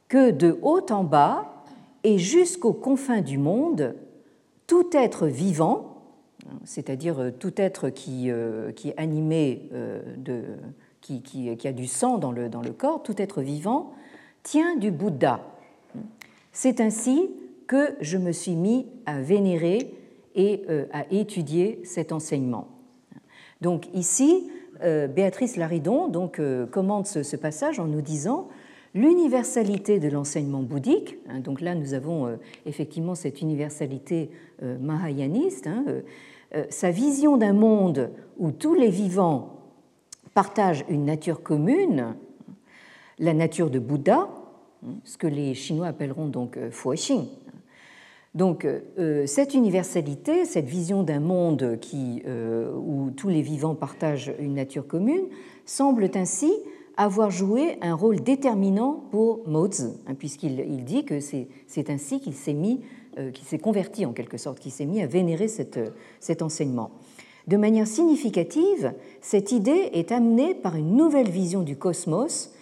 [0.07, 1.63] que de haut en bas
[2.03, 3.95] et jusqu'aux confins du monde,
[4.67, 6.03] tout être vivant,
[6.63, 9.69] c'est-à-dire euh, tout être qui, euh, qui est animé,
[10.17, 10.43] de,
[11.01, 13.93] qui, qui, a du sang dans le, dans le corps, tout être vivant,
[14.43, 15.41] tient du Bouddha.
[16.51, 17.29] C'est ainsi
[17.67, 19.93] que je me suis mis à vénérer
[20.35, 22.67] et euh, à étudier cet enseignement.
[23.61, 24.60] Donc ici, euh,
[25.07, 28.47] Béatrice Laridon donc, euh, commente ce, passage en nous disant
[28.93, 31.17] l'universalité de l'enseignement bouddhique.
[31.29, 34.29] Hein, donc là, nous avons effectivement cette universalité
[34.61, 35.67] mahayaniste.
[35.67, 35.85] Hein,
[36.69, 39.61] sa vision d'un monde où tous les vivants
[40.33, 42.15] partagent une nature commune,
[43.19, 44.29] la nature de Bouddha,
[44.85, 47.27] hein, ce que les Chinois appelleront donc Fuoxing,
[48.33, 54.55] donc euh, cette universalité, cette vision d'un monde euh, où tous les vivants partagent une
[54.55, 55.25] nature commune,
[55.65, 56.51] semble ainsi
[56.95, 62.53] avoir joué un rôle déterminant pour Mozi, hein, puisqu'il dit que c'est ainsi qu'il s'est
[62.53, 62.81] mis,
[63.17, 66.91] euh, qu'il s'est converti en quelque sorte, qu'il s'est mis à vénérer cet enseignement.
[67.47, 72.53] De manière significative, cette idée est amenée par une nouvelle vision du cosmos,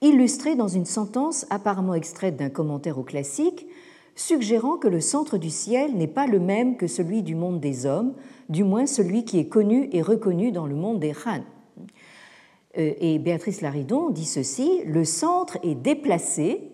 [0.00, 3.66] illustrée dans une sentence apparemment extraite d'un commentaire au classique,
[4.14, 7.86] suggérant que le centre du ciel n'est pas le même que celui du monde des
[7.86, 8.14] hommes,
[8.48, 11.40] du moins celui qui est connu et reconnu dans le monde des Han.
[12.78, 16.70] Euh, et Béatrice Laridon dit ceci, le centre est déplacé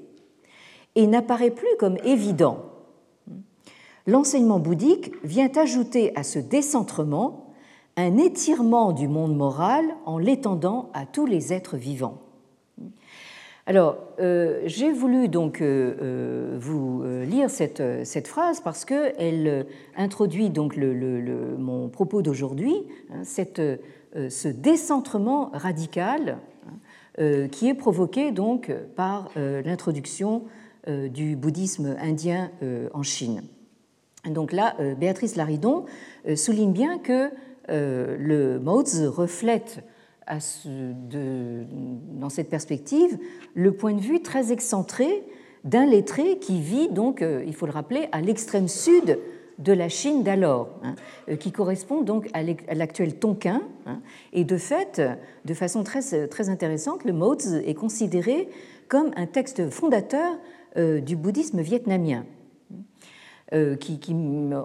[0.95, 2.65] et n'apparaît plus comme évident.
[4.07, 7.53] L'enseignement bouddhique vient ajouter à ce décentrement
[7.97, 12.28] un étirement du monde moral en l'étendant à tous les êtres vivants.
[13.69, 20.75] Alors, euh, j'ai voulu donc euh, euh, vous lire cette, phrase parce qu'elle introduit donc
[20.79, 22.75] mon propos d'aujourd'hui,
[23.13, 26.39] hein, ce décentrement radical
[27.19, 30.45] hein, qui est provoqué donc par l'introduction
[30.87, 32.51] du bouddhisme indien
[32.95, 33.43] en Chine.
[34.25, 35.85] Donc là, Béatrice Laridon
[36.37, 37.31] souligne bien que
[37.69, 39.85] le Mozi reflète
[40.31, 43.19] dans cette perspective
[43.55, 45.25] le point de vue très excentré
[45.65, 49.19] d'un lettré qui vit, donc, euh, il faut le rappeler, à l'extrême sud
[49.59, 50.95] de la Chine d'alors, hein,
[51.29, 53.63] euh, qui correspond donc à l'actuel Tonkin.
[53.87, 54.01] Hein,
[54.33, 55.03] et de fait,
[55.45, 58.49] de façon très, très intéressante, le Mozi est considéré
[58.89, 60.39] comme un texte fondateur
[60.77, 62.25] euh, du bouddhisme vietnamien.
[63.81, 64.15] qui,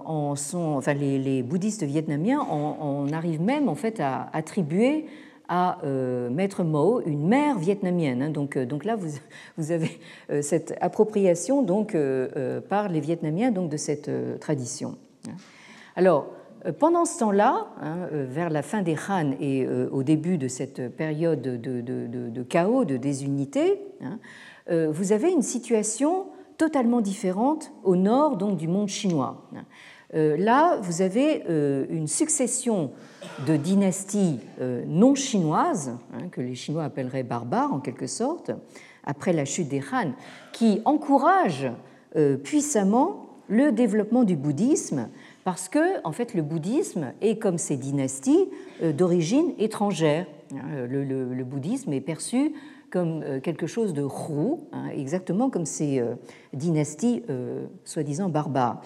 [0.05, 5.05] en sont, enfin, les, bouddhistes vietnamiens en, arrivent même en fait à attribuer
[5.47, 8.21] à euh, Maître Mo, une mère vietnamienne.
[8.21, 8.29] Hein.
[8.29, 9.09] donc, euh, donc là, vous,
[9.57, 11.95] vous avez euh, cette appropriation donc,
[12.69, 14.97] par les Vietnamiens donc, de cette tradition.
[15.27, 15.33] Hein.
[15.95, 16.27] Alors,
[16.79, 21.41] pendant ce temps-là, hein, vers la fin des Han et au début de cette période
[21.41, 23.81] de, de, de chaos, de désunité,
[24.69, 26.27] vous avez une situation
[26.57, 29.43] totalement différente au nord donc, du monde chinois.
[30.15, 32.91] Euh, là, vous avez euh, une succession
[33.47, 38.51] de dynasties euh, non chinoises, hein, que les Chinois appelleraient barbares en quelque sorte,
[39.03, 40.13] après la chute des Han,
[40.53, 41.71] qui encouragent
[42.43, 45.09] puissamment le développement du bouddhisme,
[45.43, 48.47] parce que, en fait, le bouddhisme est, comme ces dynasties,
[48.81, 50.27] d'origine étrangère.
[50.53, 52.53] Hein, le, bouddhisme est perçu
[52.91, 56.03] comme quelque chose de roux, hein, exactement comme ces
[56.53, 57.23] dynasties
[57.83, 58.79] soi-disant barbares.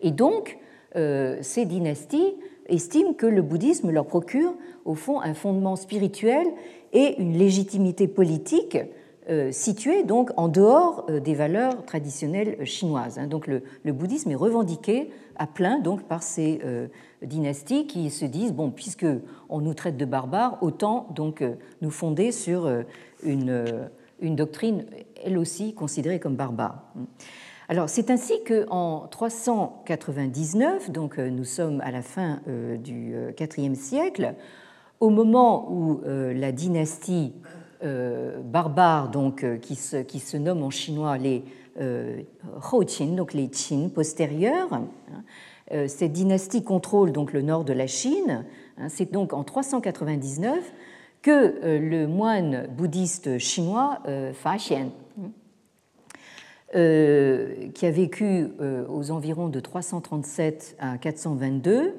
[0.00, 0.58] Et donc,
[0.94, 2.34] ces dynasties
[2.68, 4.54] estiment que le bouddhisme leur procure,
[4.84, 6.46] au fond, un fondement spirituel
[6.92, 8.78] et une légitimité politique
[9.28, 13.18] euh, située donc en dehors euh, des valeurs traditionnelles chinoises.
[13.18, 13.26] Hein.
[13.26, 16.86] Donc le, bouddhisme est revendiqué à plein donc par ces euh,
[17.22, 19.06] dynasties qui se disent bon puisque
[19.48, 21.42] on nous traite de barbares, autant donc
[21.82, 22.70] nous fonder sur
[23.24, 23.88] une,
[24.20, 24.86] une doctrine
[25.24, 26.84] elle aussi considérée comme barbare.
[27.68, 32.40] Alors c'est ainsi qu'en 399, donc nous sommes à la fin
[32.78, 34.34] du IVe siècle,
[35.00, 37.32] au moment où la dynastie
[37.84, 41.44] euh, barbares donc, euh, qui, se, qui se nomment en chinois les
[41.78, 42.22] euh,
[42.86, 44.72] Qin, donc les Qin postérieurs.
[44.72, 44.86] Hein.
[45.88, 48.46] Cette dynastie contrôle donc le nord de la Chine.
[48.78, 48.88] Hein.
[48.88, 50.58] C'est donc en 399
[51.22, 53.98] que le moine bouddhiste chinois
[54.32, 54.90] Fa Xian,
[56.72, 58.48] qui a vécu
[58.88, 61.94] aux environs de 337 à 422,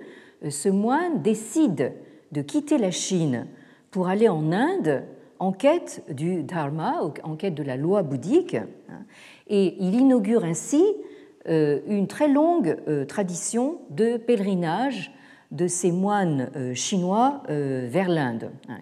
[0.50, 1.94] ce moine décide
[2.32, 3.48] de quitter la Chine
[3.92, 5.04] pour aller en Inde
[5.40, 9.06] en quête du dharma, en quête de la loi bouddhique, hein,
[9.48, 10.84] et il inaugure ainsi
[11.48, 15.14] euh, une très longue euh, tradition de pèlerinage
[15.52, 18.80] de ces moines euh, chinois vers l'Inde, hein,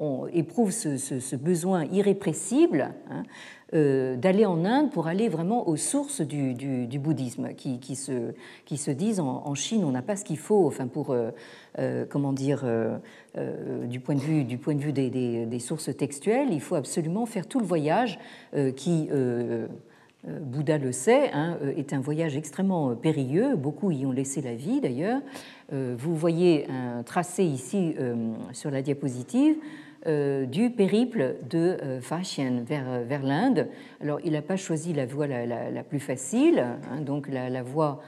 [0.00, 3.22] qui éprouvent ce, besoin irrépressible hein,
[3.72, 9.54] euh, d'aller en Inde pour aller vraiment aux sources du, bouddhisme, qui, se, disent en,
[9.54, 11.30] Chine, on n'a pas ce qu'il faut, enfin pour, euh,
[11.78, 12.64] euh, comment dire,
[13.84, 17.46] du point de vue, du point de vue des, sources textuelles, il faut absolument faire
[17.46, 18.18] tout le voyage
[18.74, 19.08] qui
[20.28, 23.54] Bouddha le sait, hein, est un voyage extrêmement périlleux.
[23.54, 25.20] Beaucoup y ont laissé la vie d'ailleurs.
[25.70, 27.94] Vous voyez un tracé ici
[28.52, 29.56] sur la diapositive
[30.06, 33.68] du périple de euh, Faxian vers, euh, vers l'Inde.
[34.00, 38.00] Alors, il n'a pas choisi la voie la, plus facile, hein, donc la, voie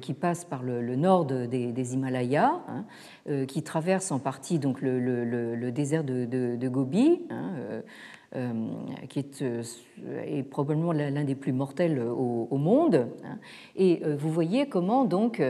[0.00, 6.04] qui passe par le, nord des, Himalayas, hein, qui traverse en partie donc le, désert
[6.04, 7.82] de, Gobi, hein,
[9.08, 13.08] qui est, probablement l'un des plus mortels au monde.
[13.76, 15.42] Et vous voyez comment donc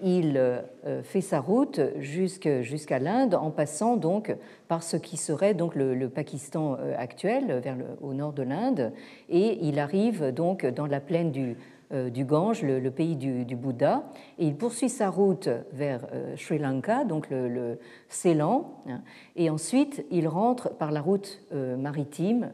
[0.00, 0.62] il euh,
[1.02, 4.34] fait sa route jusqu'à l'Inde en passant donc
[4.68, 8.92] par ce qui serait donc le, Pakistan euh, actuel, vers le, au nord de l'Inde,
[9.28, 11.56] et il arrive donc dans la plaine du,
[11.92, 14.04] euh, Gange, le, pays du, Bouddha,
[14.38, 16.06] et il poursuit sa route vers
[16.36, 19.00] Sri Lanka, donc le, Ceylan, hein,
[19.36, 22.52] et ensuite il rentre par la route maritime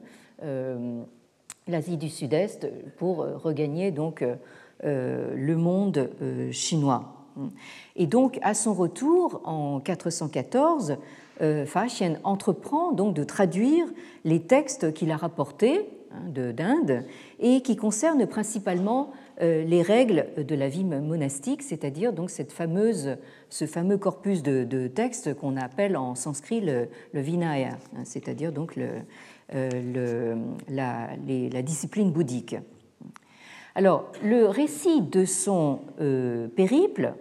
[1.66, 4.24] l'Asie du Sud-Est pour regagner donc
[4.82, 6.10] le monde
[6.50, 7.23] chinois.
[7.96, 10.96] Et donc, à son retour, en 414,
[11.40, 13.86] euh, Xian entreprend donc de traduire
[14.24, 17.04] les textes qu'il a rapportés hein, d'Inde
[17.40, 23.16] et qui concernent principalement euh, les règles de la vie monastique, c'est-à-dire donc cette fameuse,
[23.50, 28.78] ce fameux corpus de, textes qu'on appelle en sanskrit le, Vinaya, hein, c'est-à-dire donc
[29.54, 30.36] euh,
[30.68, 32.56] la, discipline bouddhique.
[33.74, 35.80] Alors, le récit de son
[36.54, 37.14] périple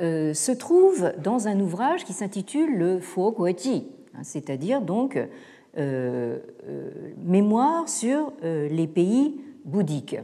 [0.00, 5.28] se trouve dans un ouvrage qui s'intitule le Fo Guoji, hein, c'est-à-dire donc euh,
[5.76, 6.90] euh,
[7.22, 10.16] mémoire sur les pays bouddhiques.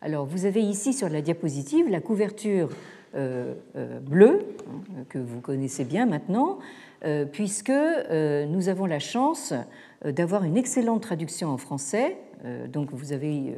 [0.00, 2.68] Alors vous avez ici sur la diapositive la couverture
[3.14, 6.58] bleue hein, que vous connaissez bien maintenant,
[7.32, 9.54] puisque nous avons la chance
[10.04, 12.16] d'avoir une excellente traduction en français.
[12.68, 13.54] Donc vous avez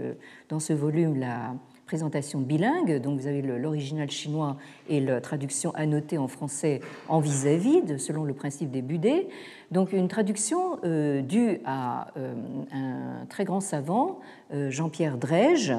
[0.49, 1.55] dans ce volume la
[1.89, 4.59] présentation bilingue, donc vous avez l'original chinois
[4.91, 9.27] et la traduction annotée en français en vis-à-vis, selon le principe des budets.
[9.71, 12.35] Donc une traduction euh, due à euh,
[12.73, 14.21] un très grand savant,
[14.53, 15.73] euh, Jean-Pierre Drège,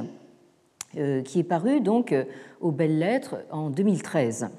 [1.26, 2.15] qui est paru donc
[2.62, 4.50] aux Belles Lettres en 2013.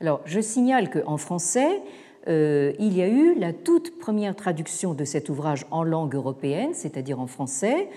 [0.00, 1.82] Alors je signale qu'en français,
[2.28, 7.18] il y a eu la toute première traduction de cet ouvrage en langue européenne, c'est-à-dire
[7.18, 7.88] en français,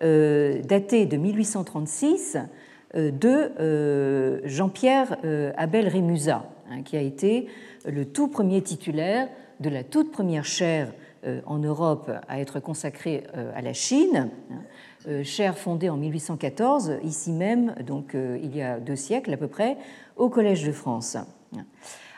[0.00, 2.38] daté de 1836
[2.94, 5.18] euh, de euh, Jean-Pierre
[5.56, 7.48] Abel Rémusat, hein, qui a été
[7.84, 9.28] le tout premier titulaire
[9.60, 10.92] de la toute première chaire
[11.46, 13.24] en Europe à être consacrée
[13.56, 18.94] à la Chine, hein, chaire fondée en 1814, ici même, donc il y a deux
[18.94, 19.76] siècles à peu près,
[20.16, 21.16] au Collège de France.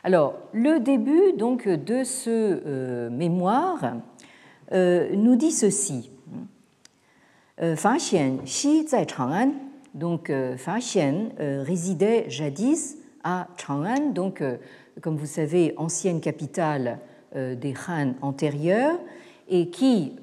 [0.04, 3.96] Alors, le début donc de ce mémoire
[4.70, 6.10] nous dit ceci.
[7.62, 9.52] Euh, Fa Xian Xi zai Chang'an.
[9.94, 14.42] Donc euh, Fa Xian euh, résidait jadis à Chang'an, donc
[15.02, 17.00] comme vous savez, ancienne capitale
[17.34, 18.98] des Han antérieurs.
[19.46, 20.14] et qui,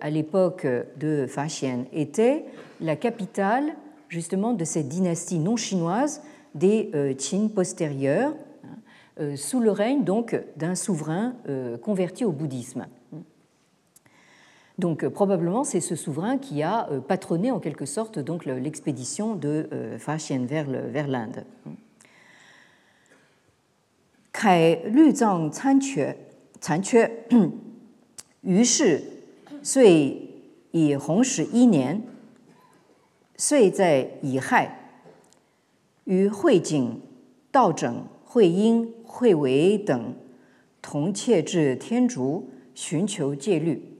[0.00, 0.66] à l'époque
[0.98, 2.46] de Faxian, était
[2.80, 3.74] la capitale
[4.08, 6.22] justement de cette dynastie non chinoise
[6.54, 8.34] des Qin postérieurs,
[9.20, 11.34] hein, sous le règne donc d'un souverain
[11.82, 12.86] converti au bouddhisme.
[14.77, 20.45] Donc probablement c'est ce souverain qui a patronné en quelque sorte donc l'expédition de Faxian
[20.45, 21.45] vers l'Inde.
[24.31, 26.15] 凯律藏参缺
[26.61, 27.09] 残缺，
[28.41, 29.01] 于是
[29.63, 30.29] 遂
[30.69, 32.03] 以弘始一年，
[33.35, 34.91] 遂在乙亥，
[36.03, 37.01] 与慧景、
[37.51, 40.13] 道整、慧英、慧维等
[40.83, 43.90] 同切至天竺，寻求戒律。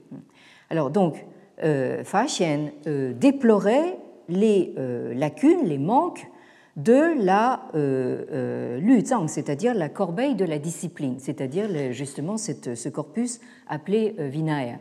[0.73, 1.23] Alors donc,
[2.03, 4.73] Faxian déplorait les
[5.13, 6.27] lacunes, les manques
[6.75, 14.15] de la euh, euh c'est-à-dire la corbeille de la discipline, c'est-à-dire justement ce corpus appelé
[14.19, 14.79] euh, Vinaya.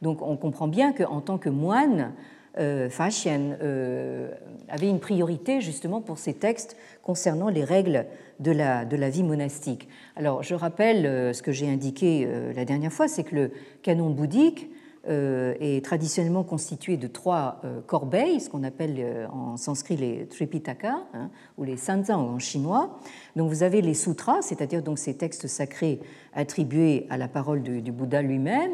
[0.00, 2.12] Donc on comprend bien qu'en tant que moine,
[2.58, 2.88] euh,
[3.26, 4.30] euh,
[4.68, 8.06] avait une priorité justement pour ces textes concernant les règles
[8.38, 9.88] de la, de la vie monastique.
[10.14, 13.50] Alors je rappelle ce que j'ai indiqué la dernière fois, c'est que le
[13.82, 14.73] canon bouddhique euh,
[15.08, 20.96] est traditionnellement constitué de trois euh, corbeilles, ce qu'on appelle euh, en sanskrit les Tripitaka
[21.12, 22.98] hein, ou les Sanzang en chinois.
[23.36, 26.00] Donc vous avez les sutras, c'est-à-dire donc ces textes sacrés
[26.34, 28.72] attribués à la parole du, Bouddha lui-même.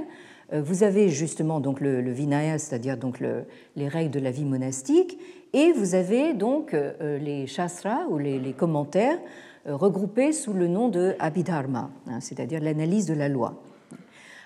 [0.53, 5.17] Vous avez justement donc le, Vinaya, c'est-à-dire donc les règles de la vie monastique,
[5.53, 9.19] et vous avez donc les shastras ou les, commentaires
[9.65, 13.63] regroupés sous le nom de Abhidharma, hein, c'est-à-dire l'analyse de la loi.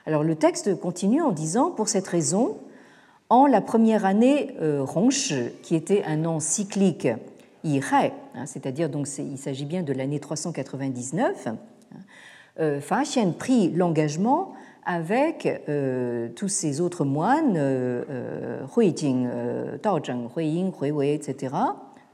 [0.07, 2.59] Alors le texte continue en disant Pour cette raison,
[3.31, 4.85] en la première année euh,
[5.63, 7.09] qui était un an cyclique
[7.65, 11.49] Yihai, hein, c'est-à-dire donc il s'agit bien de l'année 399,
[12.61, 14.53] euh, Fa Xian prit l'engagement
[14.85, 17.59] avec euh, tous ces autres moines,
[18.77, 19.27] Huijing,
[19.83, 21.55] Daozheng, Huiying, Huiwei, etc.,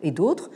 [0.03, 0.51] et d'autres,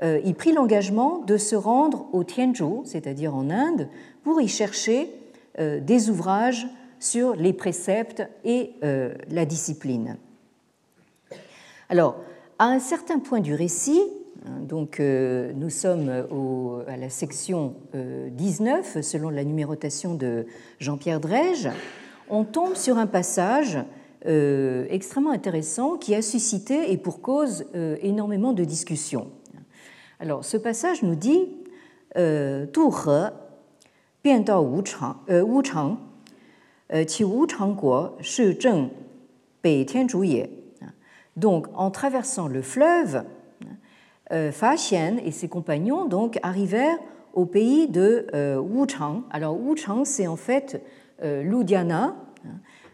[0.00, 3.88] il prit l'engagement de se rendre au Tianzhou, c'est-à-dire en Inde,
[4.22, 5.25] pour y chercher euh,
[5.58, 6.66] des ouvrages
[6.98, 10.16] sur les préceptes et euh, la discipline.
[11.88, 12.16] Alors,
[12.58, 14.02] à un certain point du récit,
[14.46, 16.08] hein, donc euh, nous sommes
[16.88, 20.46] à la section 19 selon la numérotation de
[20.80, 21.68] Jean-Pierre Drège,
[22.28, 23.78] on tombe sur un passage
[24.24, 27.64] extrêmement intéressant qui a suscité et pour cause
[28.02, 29.30] énormément de discussions.
[30.18, 31.46] Alors ce passage nous dit
[32.72, 33.30] Tourhe
[34.25, 35.97] 变到无常，呃，乌常，
[36.87, 38.89] 呃，其无常国是正
[39.61, 40.49] 北天竺也。
[41.35, 43.23] Donc, en traversant le fleuve,
[44.31, 46.99] euh, Fa Xian et ses compagnons donc arrivèrent
[47.33, 49.23] au pays de euh, Wuchang.
[49.29, 50.81] Alors Wuchang, c'est en fait
[51.23, 52.15] euh, Ludhiana,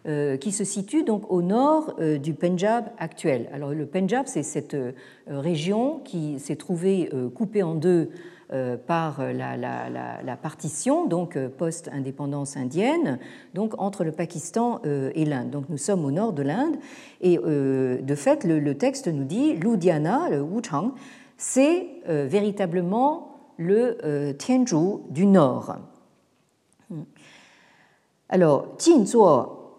[0.08, 3.50] euh, qui se situe donc au nord euh, du Pendjab actuel.
[3.52, 4.94] Alors le Pendjab, c'est cette euh,
[5.28, 8.41] région qui s'est trouvée coupée en deux euh,
[8.87, 13.19] par la, partition, donc euh, post-indépendance indienne,
[13.55, 15.51] donc entre le Pakistan euh, et l'Inde.
[15.51, 16.77] Donc nous sommes au nord de l'Inde
[17.23, 20.93] et de fait le, texte nous dit Ludhiana, le Wuchang,
[21.37, 25.77] c'est véritablement le Tianzhou du nord.
[28.29, 29.77] Alors, Jinzuo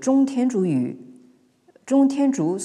[0.00, 0.96] Tianzhu
[1.86, 2.58] Tianzhu,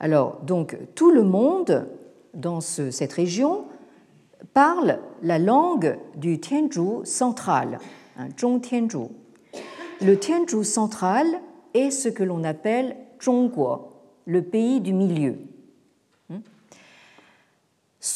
[0.00, 1.86] Alors, donc, tout le monde
[2.34, 3.64] dans cette région
[4.54, 7.78] parle la langue du Tianzhu central,
[8.16, 9.08] un Zhong Tianzhu.
[10.00, 11.26] Le Tianzhu central
[11.74, 13.92] est ce que l'on appelle Zhongguo,
[14.26, 15.36] le pays du milieu.
[16.28, 16.40] Hmm?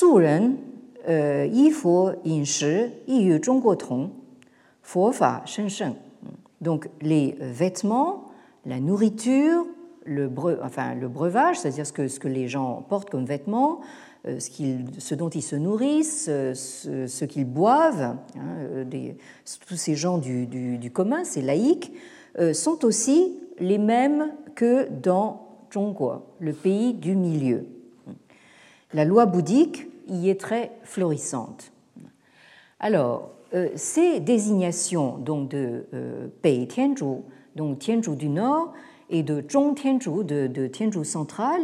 [0.03, 0.57] Ren,
[1.09, 2.67] euh, yi shi
[3.07, 4.11] yi yu zhongguo tong,
[4.83, 5.95] fa shen shen.
[6.61, 8.25] Donc les vêtements,
[8.65, 9.65] la nourriture,
[10.05, 10.31] le,
[10.63, 13.81] enfin, le breuvage, c'est-à-dire ce que, ce que les gens portent comme vêtements,
[14.27, 18.41] euh, ce, dont ils se nourrissent, euh, ce, qu'ils boivent, hein,
[18.75, 19.13] euh,
[19.67, 21.93] tous ces gens du, commun, ces laïcs,
[22.53, 27.65] sont aussi les mêmes que dans Zhongguo, le pays du milieu.
[28.93, 31.73] La loi bouddhique y est très florissante.
[32.79, 33.31] Alors,
[33.75, 35.87] ces désignations donc de
[36.43, 37.23] Pei Tianzhu,
[37.55, 38.75] donc Tianzhu du Nord,
[39.09, 41.63] et de Zhong Tianzhu, de, de Tianzhu central,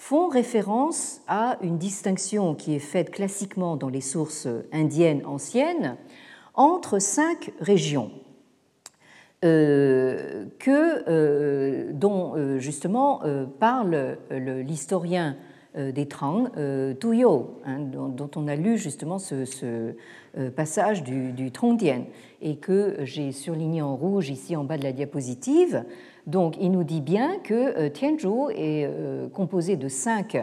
[0.00, 5.98] font référence à une distinction qui est faite classiquement dans les sources indiennes anciennes
[6.54, 8.10] entre cinq régions
[9.44, 13.20] euh, que, euh, dont euh, justement
[13.58, 15.36] parle l'historien
[15.76, 16.46] des Trang,
[16.98, 19.94] Tuyo, hein, dont, on a lu justement ce,
[20.56, 22.06] passage du, du Trongdian
[22.40, 25.84] et que j'ai surligné en rouge ici en bas de la diapositive.
[26.30, 28.88] Donc il nous dit bien que Tianzhou est
[29.32, 30.38] composé de cinq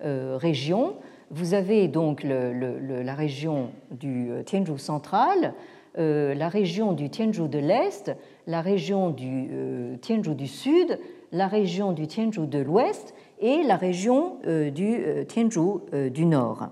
[0.00, 0.94] régions.
[1.30, 5.52] Vous avez donc la région du Tianzhou central,
[5.96, 8.16] la région du Tianzhou de l'Est,
[8.46, 10.98] la région du euh, Tianzhou du Sud,
[11.32, 16.68] la région du Tianzhou de l'Ouest et la région euh, du euh, Tianzhou du Nord.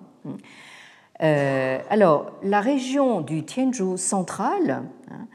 [1.20, 5.26] alors, la région du Tianzhou central hein,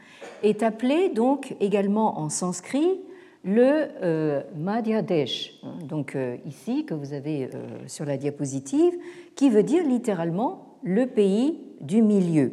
[0.42, 3.00] est appelée donc également en sanskrit
[3.44, 7.48] le Madhya Desh, donc ici que vous avez
[7.86, 8.92] sur la diapositive,
[9.34, 12.52] qui veut dire littéralement le pays du milieu.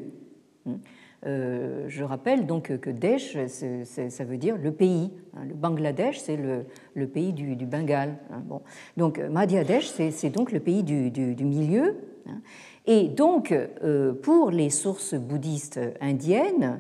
[1.26, 5.12] Euh, je rappelle donc que Desh, ça veut dire le pays.
[5.36, 5.46] Hein.
[5.48, 8.16] Le Bangladesh, c'est le, pays du, Bengale.
[8.32, 8.44] Hein.
[8.46, 8.62] Bon.
[8.98, 11.96] Donc Madhya Desh, c'est donc le pays du, milieu.
[12.28, 12.42] Hein.
[12.86, 16.80] Et donc, euh, pour les sources bouddhistes indiennes,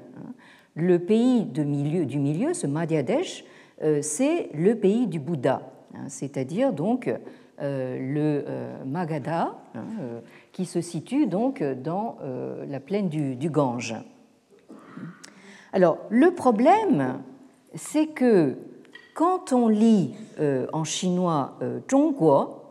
[0.75, 3.56] le pays milieu, du milieu, ce Madhya Desh, euh,
[4.01, 5.61] c'est le pays du Bouddha,
[6.07, 7.09] c'est-à-dire donc
[7.59, 8.43] le
[8.85, 9.55] Magadha,
[10.51, 12.17] qui se situe donc dans
[12.67, 13.95] la plaine du Gange.
[15.73, 17.19] Alors, le problème,
[17.75, 18.57] c'est que
[19.13, 22.61] quand on lit euh, en chinois euh, Zhongguo,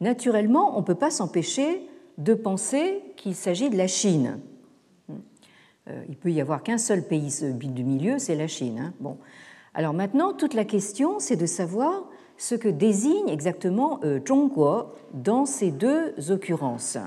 [0.00, 4.40] naturellement, on ne peut pas s'empêcher de penser qu'il s'agit de la Chine.
[5.88, 8.78] Euh, il peut y avoir qu'un seul pays du milieu, c'est la Chine.
[8.78, 8.92] Hein.
[9.00, 9.18] Bon.
[9.78, 15.70] Alors maintenant, toute la question, c'est de savoir ce que désigne exactement Zhongguo dans ces
[15.70, 16.98] deux occurrences.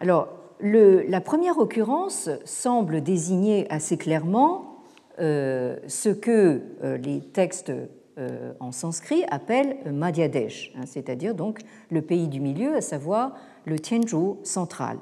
[0.00, 0.28] Alors,
[0.60, 4.82] la première occurrence semble désigner assez clairement
[5.18, 7.72] euh, ce que euh, les textes
[8.18, 11.60] euh, en sanskrit appellent Madhyadesh, hein, c'est-à-dire donc
[11.90, 14.98] le pays du milieu, à savoir le Tianzhou central.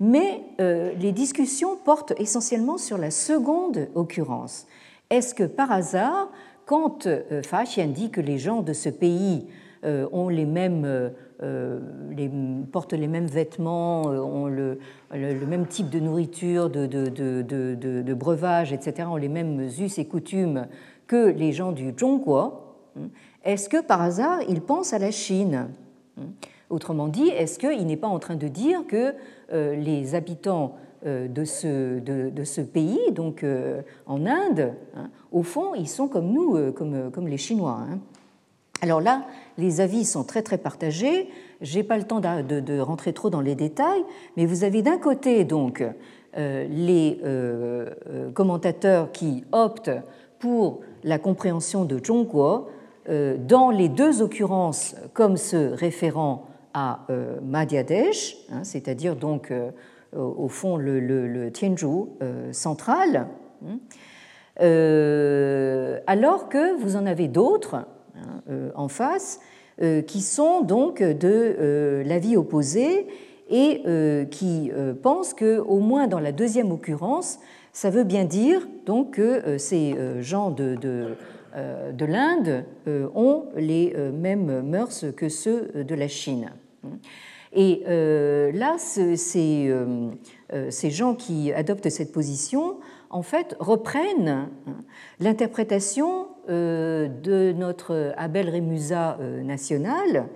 [0.00, 4.66] Mais les discussions portent essentiellement sur la seconde occurrence.
[5.10, 6.30] Est-ce que par hasard,
[6.66, 7.08] quand
[7.44, 9.46] Fa Xian dit que les gens de ce pays
[9.84, 11.80] euh,
[12.16, 12.30] les,
[12.72, 14.78] portent les mêmes vêtements, euh, ont le,
[15.12, 20.68] même type de nourriture, de, breuvage, etc., ont les mêmes us et coutumes
[21.06, 22.52] que les gens du Zhongguo, hein,
[23.42, 25.68] est-ce que par hasard ils pensent à la Chine
[26.18, 26.24] hein?
[26.70, 29.14] Autrement dit, est-ce qu'il n'est pas en train de dire que
[29.52, 33.44] euh, les habitants de ce, de, ce, pays, donc
[34.06, 37.80] en Inde, hein, au fond, ils sont comme nous, comme, comme les Chinois
[38.84, 39.24] alors là,
[39.56, 41.30] les avis sont très très partagés.
[41.62, 44.04] Je n'ai pas le temps de, rentrer trop dans les détails,
[44.36, 45.82] mais vous avez d'un côté donc
[46.36, 49.90] euh, les euh, euh, commentateurs qui optent
[50.38, 52.68] pour la compréhension de Zhongguo
[53.06, 57.06] dans les deux occurrences comme se référant à
[57.42, 59.52] Madhyadesh, hein, c'est-à-dire donc
[60.16, 62.16] au fond le, le, Tianzhou
[62.52, 63.28] central,
[63.66, 63.78] hein,
[66.06, 67.86] alors que vous en avez d'autres
[68.16, 69.40] Hein, euh, en face,
[69.82, 73.08] euh, qui sont donc de euh, l'avis opposé
[73.50, 73.82] et
[74.30, 77.38] qui pensent que, au moins dans la deuxième occurrence,
[77.74, 82.64] ça veut bien dire donc que ces gens de, de, l'Inde
[83.14, 86.52] ont les mêmes mœurs que ceux de la Chine.
[87.54, 92.78] Et là, ces, ces gens qui adoptent cette position,
[93.14, 94.48] en fait, reprennent
[95.20, 100.26] l'interprétation euh, de notre Abel Rémusa euh, national,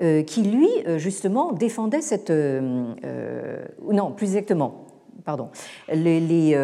[0.00, 2.30] euh, qui lui, justement, défendait cette...
[2.30, 4.86] non, plus exactement,
[5.24, 5.48] pardon,
[5.92, 6.56] les,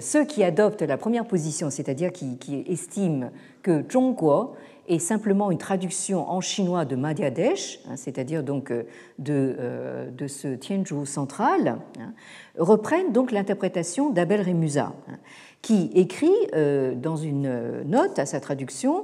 [0.00, 3.30] ceux qui adoptent la première position, c'est-à-dire qui, estiment
[3.62, 4.54] que Zhongguo
[4.88, 8.72] est simplement une traduction en chinois de Madhyadesh, hein, c'est-à-dire donc
[9.18, 9.56] de,
[10.10, 12.12] de, ce Tianzhou central, hein,
[12.58, 14.92] reprennent donc l'interprétation d'Abel Rémusa.
[15.08, 15.16] Hein
[15.66, 19.02] qui écrit euh, dans une note à sa traduction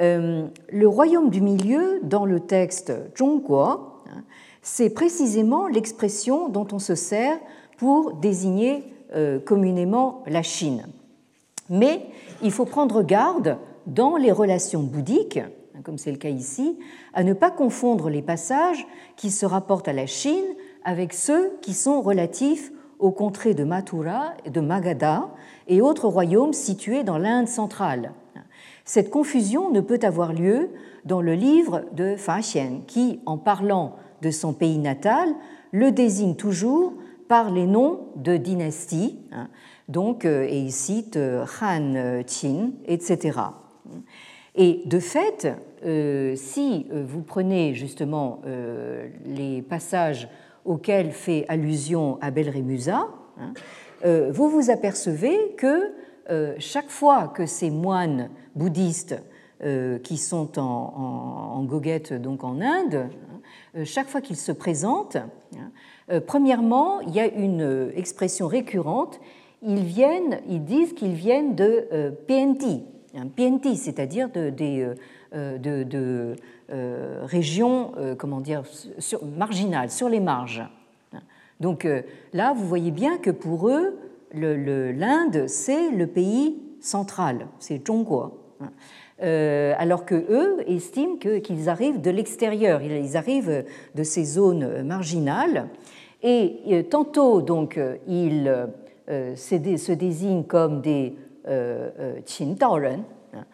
[0.00, 4.00] euh, Le royaume du milieu, dans le texte Zhongguo,
[4.62, 7.36] c'est précisément l'expression dont on se sert
[7.76, 8.84] pour désigner
[9.14, 10.86] euh, communément la Chine.
[11.68, 12.06] Mais
[12.42, 16.78] il faut prendre garde dans les relations bouddhiques, hein, comme c'est le cas ici,
[17.14, 20.44] à ne pas confondre les passages qui se rapportent à la Chine
[20.84, 25.28] avec ceux qui sont relatifs aux contrées de Mathura et de Magadha,
[25.66, 28.12] et autres royaumes situés dans l'Inde centrale.
[28.84, 30.70] Cette confusion ne peut avoir lieu
[31.04, 35.28] dans le livre de Fa Xian, qui, en parlant de son pays natal,
[35.72, 36.94] le désigne toujours
[37.28, 39.48] par les noms de dynasties, hein,
[39.88, 43.38] donc, euh, et il cite euh, Han, Qin, etc.
[44.54, 45.48] Et de fait,
[46.36, 48.42] si vous prenez justement
[49.24, 50.28] les passages
[50.64, 53.08] auxquels fait allusion Abel Rémusat,
[53.40, 53.52] hein,
[54.30, 55.92] vous vous apercevez que
[56.58, 59.16] chaque fois que ces moines bouddhistes
[60.02, 63.08] qui sont en, goguette, donc en Inde,
[63.74, 69.18] hein, chaque fois qu'ils se présentent, hein, premièrement, il y a une expression récurrente.
[69.62, 72.10] Ils viennent, ils disent qu'ils viennent de euh,
[73.12, 74.94] PNT, PNT, c'est-à-dire de, de,
[75.34, 76.36] euh, de
[76.70, 78.62] euh, régions, comment dire,
[79.36, 80.62] marginales, sur les marges.
[81.60, 81.86] Donc
[82.32, 83.96] là, vous voyez bien que pour eux,
[84.32, 88.32] l'Inde, c'est le pays central, c'est Zhongguo.
[89.20, 95.68] alors que eux estiment qu'ils arrivent de l'extérieur, ils arrivent de ces zones marginales,
[96.24, 98.68] et tantôt donc ils
[99.08, 103.44] euh, se désignent comme des euh, euh, Qin hein,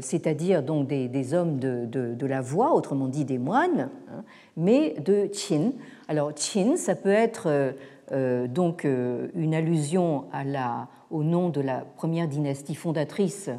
[0.00, 4.24] c'est-à-dire donc des, hommes de, la voix, autrement dit des moines, hein,
[4.56, 5.72] mais de Qin.
[6.08, 7.74] Alors Qin, ça peut être
[8.48, 10.24] donc une allusion
[11.10, 13.50] au nom de la première dynastie fondatrice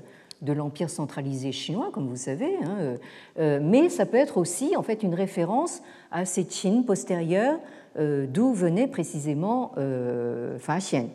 [0.42, 5.04] de l'empire centralisé chinois, comme vous savez, hein, mais ça peut être aussi en fait
[5.04, 5.82] une référence
[6.12, 7.60] à ces Qin postérieurs
[7.98, 9.72] d'où venait précisément
[10.60, 11.08] Fa Xian.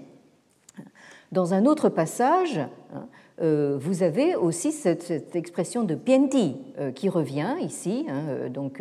[1.35, 2.61] Dans un autre passage,
[2.95, 3.09] hein,
[3.43, 8.07] euh, vous avez aussi cette, expression de pienti euh, qui revient ici.
[8.09, 8.80] Hein, euh, donc,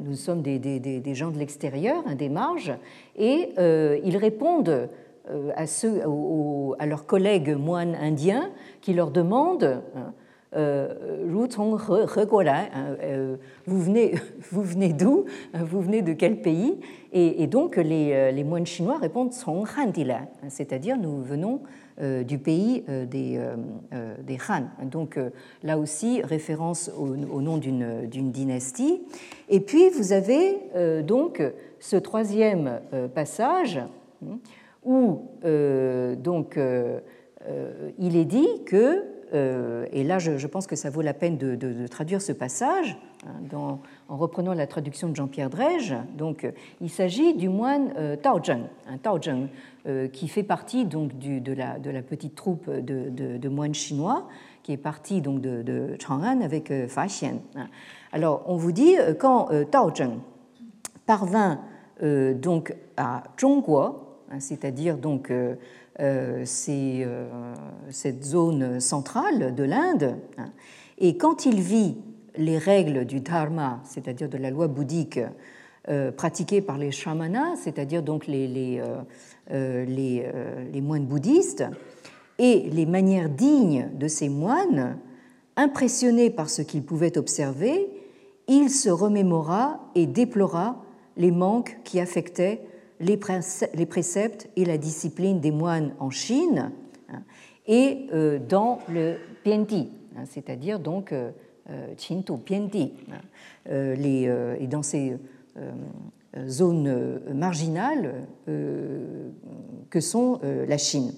[0.00, 2.72] nous sommes des, gens de l'extérieur, hein, des marges,
[3.16, 3.50] et
[4.04, 4.88] ils répondent
[5.56, 8.50] à, leurs collègues moines indiens
[8.80, 9.80] qui leur demandent
[13.66, 14.14] vous venez,
[14.50, 15.24] vous venez d'où
[15.54, 16.78] Vous venez de quel pays
[17.14, 19.32] et, donc les, euh, les, moines chinois répondent
[20.48, 21.60] c'est-à-dire nous venons
[22.26, 23.38] du pays des,
[24.48, 24.86] Han.
[24.86, 25.18] Donc
[25.62, 29.02] là aussi, référence au, nom d'une dynastie.
[29.48, 30.58] Et puis vous avez
[31.02, 31.42] donc
[31.80, 32.80] ce troisième
[33.14, 33.78] passage
[34.24, 34.38] hein,
[34.84, 36.58] où donc,
[37.98, 41.86] il est dit que euh, et là, je, pense que ça vaut la peine de,
[41.86, 43.78] traduire ce passage hein,
[44.08, 45.94] en reprenant la traduction de Jean-Pierre Drège.
[46.16, 46.46] Donc,
[46.80, 49.48] il s'agit du moine euh, Tao Zheng, un Tao Zheng
[49.86, 54.28] euh, qui fait partie donc de, la, petite troupe de, moines chinois
[54.62, 57.40] qui est parti donc de, Chang'an avec Fa Xian.
[57.56, 57.68] Hein.
[58.12, 60.18] Alors, on vous dit quand Tao Zheng
[61.06, 61.60] parvint
[62.00, 63.80] donc à Zhongguo,
[64.30, 65.32] hein, c'est-à-dire donc
[66.00, 67.54] euh, euh,
[67.90, 70.16] cette zone centrale de l'Inde.
[70.38, 70.50] Hein.
[70.98, 71.98] Et quand il vit
[72.36, 75.20] les règles du dharma, c'est-à-dire de la loi bouddhique,
[75.88, 78.82] euh, pratiquées par les shamanas, c'est-à-dire donc les, les,
[79.50, 81.64] les, moines bouddhistes,
[82.38, 84.96] et les manières dignes de ces moines,
[85.56, 87.90] impressionné par ce qu'il pouvait observer,
[88.48, 90.82] il se remémora et déplora
[91.18, 92.62] les manques qui affectaient
[93.02, 96.72] les préceptes et la discipline des moines en Chine
[97.08, 97.22] hein,
[97.66, 101.14] et euh, dans le Pienti, hein, c'est-à-dire donc
[101.96, 103.20] Qintu euh, Pienti, hein,
[103.68, 105.16] euh, et dans ces
[106.48, 111.12] zones marginales que sont la Chine.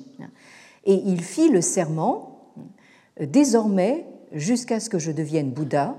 [0.86, 2.52] Et il fit le serment,
[3.20, 5.96] désormais, jusqu'à ce que je devienne Bouddha,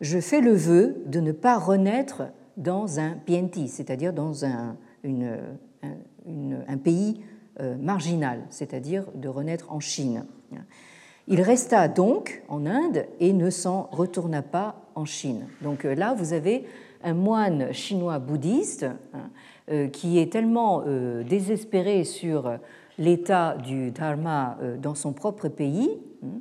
[0.00, 2.24] je fais le vœu de ne pas renaître
[2.56, 4.76] dans un Pienti, c'est-à-dire dans un,
[5.06, 7.20] un pays
[7.58, 10.26] euh, marginal, c'est-à-dire de renaître en Chine.
[11.26, 15.46] Il resta donc en Inde et ne s'en retourna pas en Chine.
[15.62, 16.66] Donc euh, là, vous avez
[17.02, 19.30] un moine chinois bouddhiste hein,
[19.70, 20.84] euh, qui est tellement
[21.26, 22.58] désespéré sur
[22.98, 25.88] l'état du dharma dans son propre pays
[26.22, 26.40] hein,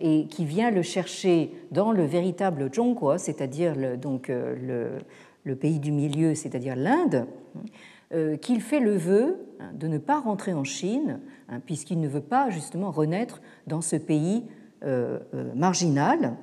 [0.00, 5.00] et qui vient le chercher dans le véritable Zhongguo, c'est-à-dire donc le,
[5.44, 7.26] le pays du milieu, c'est-à-dire l'Inde,
[8.12, 12.08] euh, qu'il fait le vœu hein, de ne pas rentrer en Chine, hein, puisqu'il ne
[12.08, 14.44] veut pas justement renaître dans ce pays
[14.84, 16.34] euh, euh, marginal.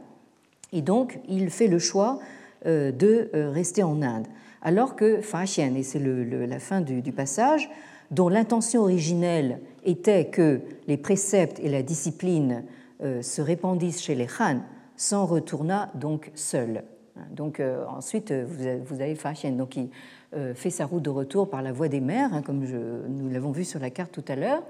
[0.73, 2.19] Et donc, il fait le choix
[2.63, 4.27] de rester en Inde.
[4.61, 7.71] Alors que Fa Xian, et c'est la fin du, du passage,
[8.11, 12.63] dont l'intention originelle était que les préceptes et la discipline
[13.01, 14.59] se répandissent chez les Han,
[14.95, 16.83] s'en retourna donc seul.
[17.31, 19.89] Donc euh, ensuite, euh, vous avez Fahien donc, qui
[20.35, 23.51] euh, fait sa route de retour par la voie des mers, hein, comme nous l'avons
[23.51, 24.63] vu sur la carte tout à l'heure.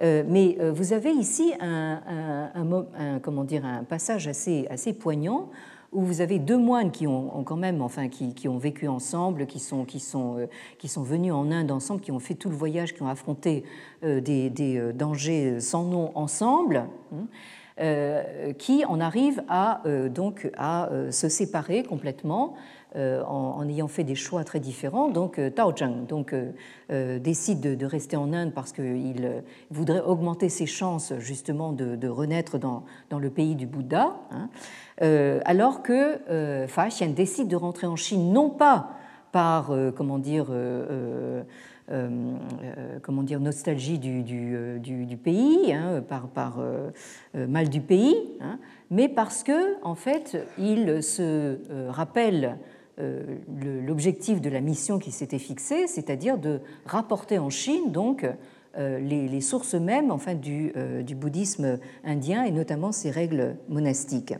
[0.00, 5.50] mais vous avez ici un, comment dire, un passage assez, assez poignant
[5.92, 9.58] où vous avez deux moines qui ont, quand même, enfin, qui, ont vécu ensemble, qui
[9.58, 10.46] sont, qui, sont,
[10.78, 13.64] qui sont venus en Inde ensemble, qui ont fait tout le voyage, qui ont affronté
[14.02, 16.84] des, des dangers sans nom ensemble.
[17.12, 17.26] Hein.
[18.58, 22.54] Qui en arrive à, donc, à se séparer complètement
[22.94, 25.08] en, ayant fait des choix très différents.
[25.08, 26.34] Donc Tao Zheng donc,
[26.90, 32.84] décide de, rester en Inde parce qu'il voudrait augmenter ses chances justement de, renaître dans,
[33.08, 34.48] dans, le pays du Bouddha, hein.
[35.44, 38.90] alors que Fa Xian décide de rentrer en Chine non pas
[39.32, 41.42] par comment dire euh, euh,
[43.02, 46.90] comment dire, nostalgie du, du, pays, hein, par, euh,
[47.34, 48.58] mal du pays, hein,
[48.90, 52.58] mais parce que, en fait, il se rappelle
[53.86, 58.26] l'objectif de la mission qui s'était fixée, c'est-à-dire de rapporter en Chine donc
[58.76, 60.72] les, sources mêmes enfin, du,
[61.16, 64.34] bouddhisme indien et notamment ses règles monastiques.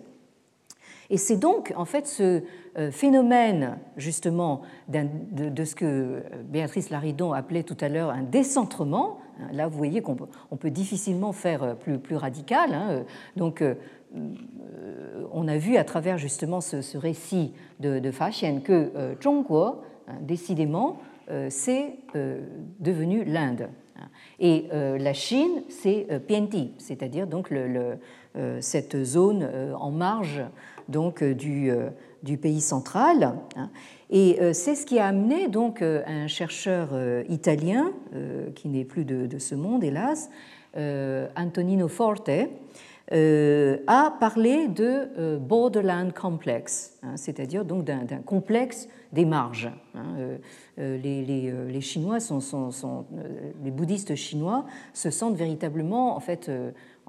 [1.11, 2.42] Et c'est donc en fait ce
[2.78, 9.18] euh, phénomène justement de, ce que Béatrice Laridon appelait tout à l'heure un décentrement.
[9.40, 12.72] Hein, là, vous voyez qu'on peut, difficilement faire euh, plus, radical.
[12.72, 13.02] Hein,
[13.36, 13.74] donc, euh,
[15.32, 18.92] on a vu à travers justement ce, récit de, de que
[19.22, 19.64] Zhongguo,
[20.08, 20.98] hein, décidément,
[21.48, 21.94] c'est
[22.80, 23.68] devenu l'Inde.
[24.38, 27.98] Et la Chine, c'est Pienti, c'est-à-dire donc le,
[28.61, 29.48] cette zone
[29.78, 30.42] en marge
[30.90, 31.88] donc euh, du, euh,
[32.40, 33.34] pays central.
[33.57, 33.70] Hein.
[34.11, 36.88] Et euh, c'est ce qui a amené donc un chercheur
[37.28, 37.92] italien,
[38.55, 40.30] qui n'est plus de, ce monde hélas,
[41.36, 42.30] Antonino Forte,
[43.12, 49.70] a parlé de borderland complex, hein, c'est-à-dire donc d'un complexe des marges.
[49.94, 50.38] Hein.
[50.76, 53.05] Les, les, Chinois sont,
[53.64, 56.51] les bouddhistes chinois se sentent véritablement en fait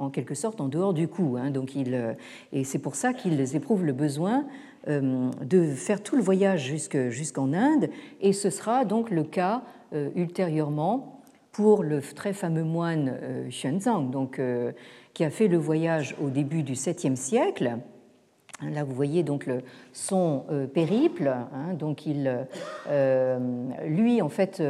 [0.02, 1.38] en quelque sorte en dehors du coup.
[1.40, 1.52] Hein.
[1.52, 2.14] donc euh,
[2.52, 4.46] et c'est pour ça qu'ils éprouvent le besoin
[4.88, 6.74] euh, de faire tout le voyage
[7.10, 7.90] jusqu'en Inde,
[8.20, 9.62] et ce sera donc le cas
[9.94, 11.22] euh, ultérieurement
[11.52, 13.14] pour le très fameux moine
[13.50, 14.40] Xuanzang, donc,
[15.14, 17.78] qui a fait le voyage au début du 7e siècle.
[18.62, 20.44] Là, vous voyez donc le, son
[20.74, 21.28] périple.
[21.28, 21.74] Hein.
[21.74, 22.46] donc, il,
[23.88, 24.62] lui, en fait,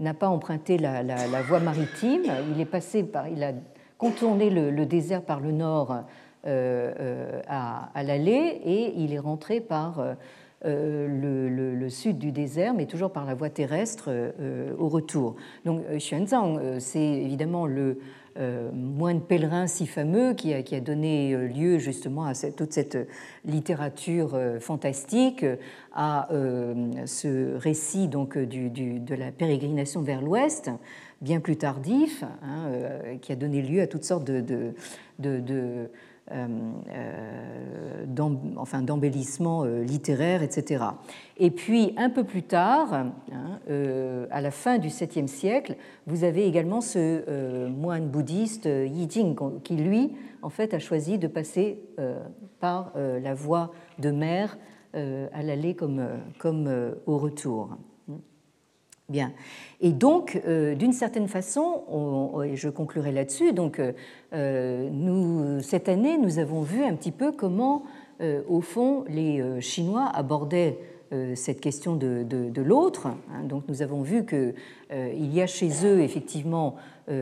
[0.00, 1.02] n'a pas emprunté la,
[1.48, 2.24] voie maritime.
[2.54, 3.52] Il est passé par, il a
[3.98, 6.04] contourné le, désert par le nord
[6.46, 10.02] euh, euh, à, l'allée et il est rentré par
[10.64, 14.10] euh, le, sud du désert, mais toujours par la voie terrestre
[14.78, 15.36] au retour.
[15.64, 17.98] Donc Xuanzang, c'est évidemment le
[18.72, 22.98] moine pèlerin si fameux qui a, donné lieu justement à toute cette
[23.44, 25.44] littérature fantastique,
[25.92, 26.28] à
[27.06, 30.70] ce récit donc de la pérégrination vers l'ouest
[31.20, 34.72] bien plus tardif, hein, euh, qui a donné lieu à toutes sortes de,
[35.24, 35.86] euh,
[36.30, 40.84] euh, d'embellissements littéraires, etc.
[41.36, 43.12] Et puis, un peu plus tard, hein,
[44.30, 45.76] à la fin du 7e siècle,
[46.06, 51.28] vous avez également ce moine bouddhiste Yi Jing, qui, lui, en fait, a choisi de
[51.28, 51.80] passer
[52.60, 54.58] par la voie de mer
[54.94, 56.06] à l'aller comme,
[56.38, 57.76] comme au retour.
[59.08, 59.32] Bien.
[59.80, 66.18] Et donc, euh, d'une certaine façon, et je conclurai là-dessus, donc, euh, nous, cette année,
[66.18, 67.84] nous avons vu un petit peu comment,
[68.20, 70.78] euh, au fond, les Chinois abordaient
[71.34, 73.06] cette question de, de, l'autre.
[73.06, 73.44] Hein.
[73.44, 74.52] donc, nous avons vu qu'il
[75.34, 76.76] y a chez eux, effectivement,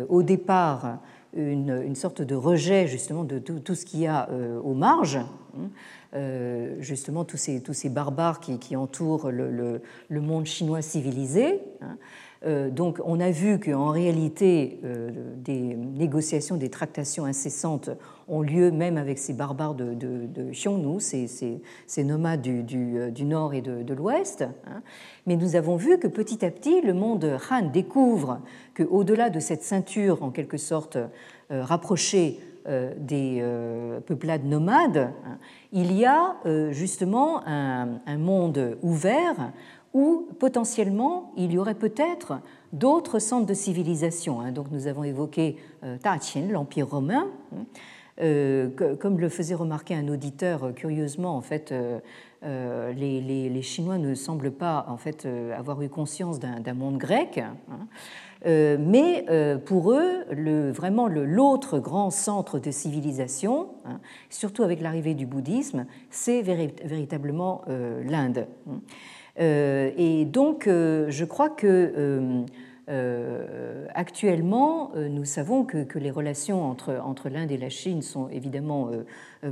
[0.09, 0.99] au départ,
[1.37, 4.29] une, sorte de rejet, justement, de tout, ce qu'il y a
[4.63, 5.19] aux marges.
[5.57, 5.71] Hein.
[6.15, 9.81] Euh, justement tous ces, tous ces barbares qui, entourent le,
[10.11, 11.61] monde chinois civilisé.
[11.83, 11.99] Hein.
[12.45, 17.91] Euh, donc on a vu qu'en réalité, euh, des négociations, des tractations incessantes
[18.29, 23.63] ont lieu même avec ces barbares de, de, Xiongnu, ces, nomades du, du, nord et
[23.63, 24.43] de, l'ouest.
[24.43, 24.83] Hein.
[25.27, 28.41] Mais nous avons vu que petit à petit, le monde Han découvre
[28.77, 30.99] qu'au-delà de cette ceinture en quelque sorte
[31.51, 35.39] rapprochée euh, des euh, peuplades nomades, hein,
[35.71, 37.87] il y a euh, justement un,
[38.19, 39.53] monde ouvert
[39.97, 42.41] où potentiellement il y aurait peut-être
[42.73, 44.41] d'autres centres de civilisation.
[44.41, 44.53] Hein.
[44.53, 45.57] Donc nous avons évoqué
[46.03, 47.29] Taqin, l'Empire romain.
[47.55, 48.71] Hein.
[48.99, 51.73] comme le faisait remarquer un auditeur, curieusement, en fait,
[52.43, 55.27] les, Chinois ne semblent pas en fait
[55.57, 57.41] avoir eu conscience d'un monde grec.
[58.45, 64.81] Euh, mais euh, pour eux, le, vraiment l'autre grand centre de civilisation, hein, surtout avec
[64.81, 68.47] l'arrivée du bouddhisme, c'est véritablement euh, l'Inde.
[69.39, 72.45] Et donc, je crois que
[73.95, 78.91] actuellement, nous savons que, les relations entre, entre l'Inde et la Chine sont évidemment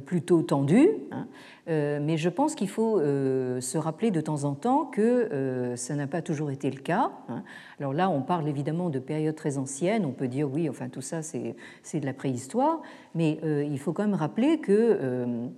[0.06, 1.26] plutôt tendues, hein.
[1.66, 6.22] mais je pense qu'il faut se rappeler de temps en temps que ça n'a pas
[6.22, 7.10] toujours été le cas.
[7.28, 7.42] Hein.
[7.80, 11.02] Alors là, on parle évidemment de périodes très anciennes, on peut dire oui, enfin tout
[11.02, 12.82] ça c'est de la préhistoire,
[13.14, 15.50] mais il faut quand même rappeler que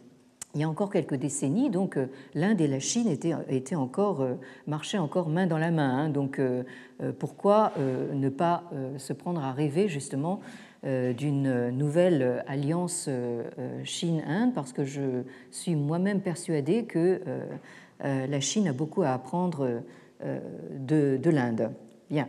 [0.57, 4.35] il y a encore quelques décennies, donc euh, l'Inde et la Chine étaient, encore, euh,
[4.67, 5.99] marchaient encore main dans la main.
[5.99, 6.09] Hein.
[6.09, 6.63] donc euh,
[7.19, 8.65] pourquoi ne pas
[8.97, 10.41] se prendre à rêver justement
[10.83, 13.11] d'une nouvelle alliance
[13.85, 14.55] Chine-Inde?
[14.55, 17.21] Parce que je suis moi-même persuadée que
[18.03, 19.83] la Chine a beaucoup à apprendre
[20.25, 21.71] de, de l'Inde.
[22.09, 22.29] Bien.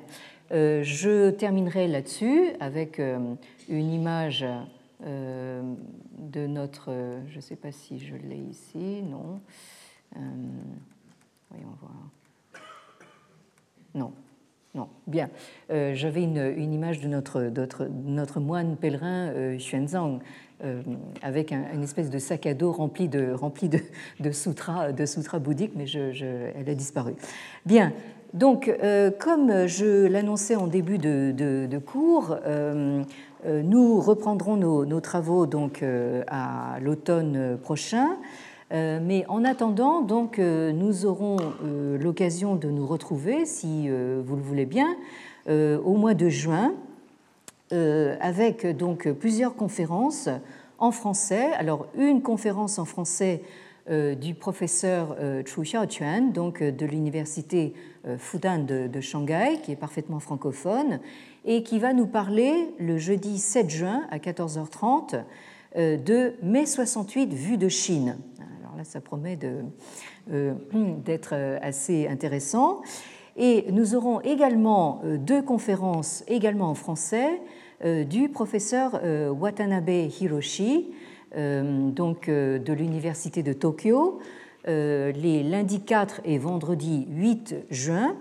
[0.51, 4.45] je terminerai là-dessus avec une image
[4.99, 6.91] de notre,
[7.27, 9.39] je ne sais pas si je l'ai ici, non.
[10.15, 10.19] Euh,
[11.49, 11.93] voyons voir.
[13.95, 14.13] Non,
[14.75, 14.89] non.
[15.07, 15.29] Bien.
[15.71, 20.19] Euh, j'avais une, image de notre, notre, moine pèlerin euh, Xuanzang
[21.21, 23.79] avec un, une espèce de sac à dos rempli de, rempli de,
[24.19, 27.13] de sutras de bouddhiques, mais je, elle a disparu.
[27.65, 27.93] Bien.
[28.33, 28.69] Donc,
[29.19, 33.03] comme je l'annonçais en début de, cours, euh,
[33.45, 38.17] nous reprendrons nos, travaux donc euh, à l'automne prochain.
[38.73, 41.37] Euh, mais en attendant, donc, nous aurons
[41.99, 44.95] l'occasion de nous retrouver, si vous le voulez bien,
[45.47, 46.73] au mois de juin,
[47.71, 50.27] avec donc plusieurs conférences
[50.79, 51.53] en français.
[51.53, 53.41] Alors, une conférence en français
[53.89, 55.15] du professeur
[55.45, 57.73] Chu Xiaochuan, donc de l'université
[58.17, 60.99] Fudan de, Shanghai, qui est parfaitement francophone,
[61.45, 65.23] et qui va nous parler le jeudi 7 juin à 14h30
[65.75, 68.17] euh, de mai 68 vue de Chine.
[68.61, 69.37] Alors là, ça promet
[70.31, 70.53] euh,
[71.05, 72.81] d'être euh, assez intéressant.
[73.35, 77.39] Et nous aurons également deux conférences, également en français,
[78.09, 78.99] du professeur
[79.39, 80.87] Watanabe Hiroshi,
[81.35, 84.17] donc de l'Université de Tokyo,
[84.65, 88.15] les lundi 4 et vendredi 8 juin.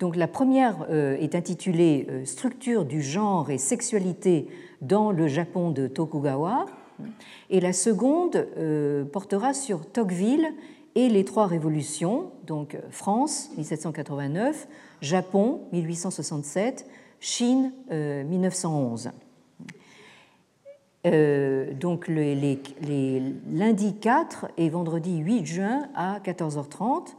[0.00, 4.48] Donc la première euh, est intitulée euh, Structure du genre et sexualité
[4.80, 6.64] dans le Japon de Tokugawa
[7.50, 10.48] et la seconde euh, portera sur Tocqueville
[10.94, 14.66] et les trois révolutions, donc France 1789,
[15.02, 16.84] Japon 1867,
[17.20, 19.10] Chine 1911.
[21.78, 23.22] donc les, les,
[23.52, 27.14] lundi 4 et vendredi 8 juin à 14h30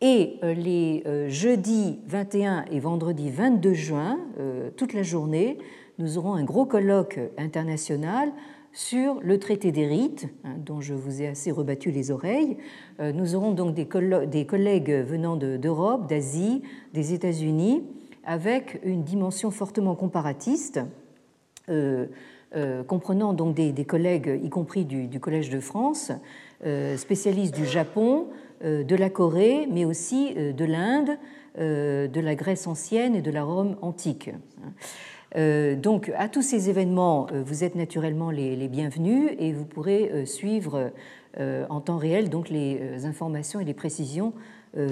[0.00, 5.58] et euh, les euh, jeudis 21 et vendredi 22 juin, euh, toute la journée,
[5.98, 8.30] nous aurons un gros colloque international
[8.72, 12.58] sur le traité des rites, hein, dont je vous ai assez rebattu les oreilles.
[13.00, 16.62] Nous aurons donc des, collègues venant d'Europe, d'Asie,
[16.94, 17.82] des États-Unis,
[18.24, 20.80] avec une dimension fortement comparatiste,
[22.86, 26.12] comprenant donc des, collègues, y compris du Collège de France,
[26.96, 28.28] spécialistes du Japon,
[28.64, 31.10] de la Corée, mais aussi euh, de l'Inde,
[31.58, 34.30] euh, de la Grèce ancienne et de la Rome antique.
[35.34, 40.90] Donc à tous ces événements, vous êtes naturellement les bienvenus et vous pourrez suivre
[41.38, 44.32] en temps réel donc les informations et les précisions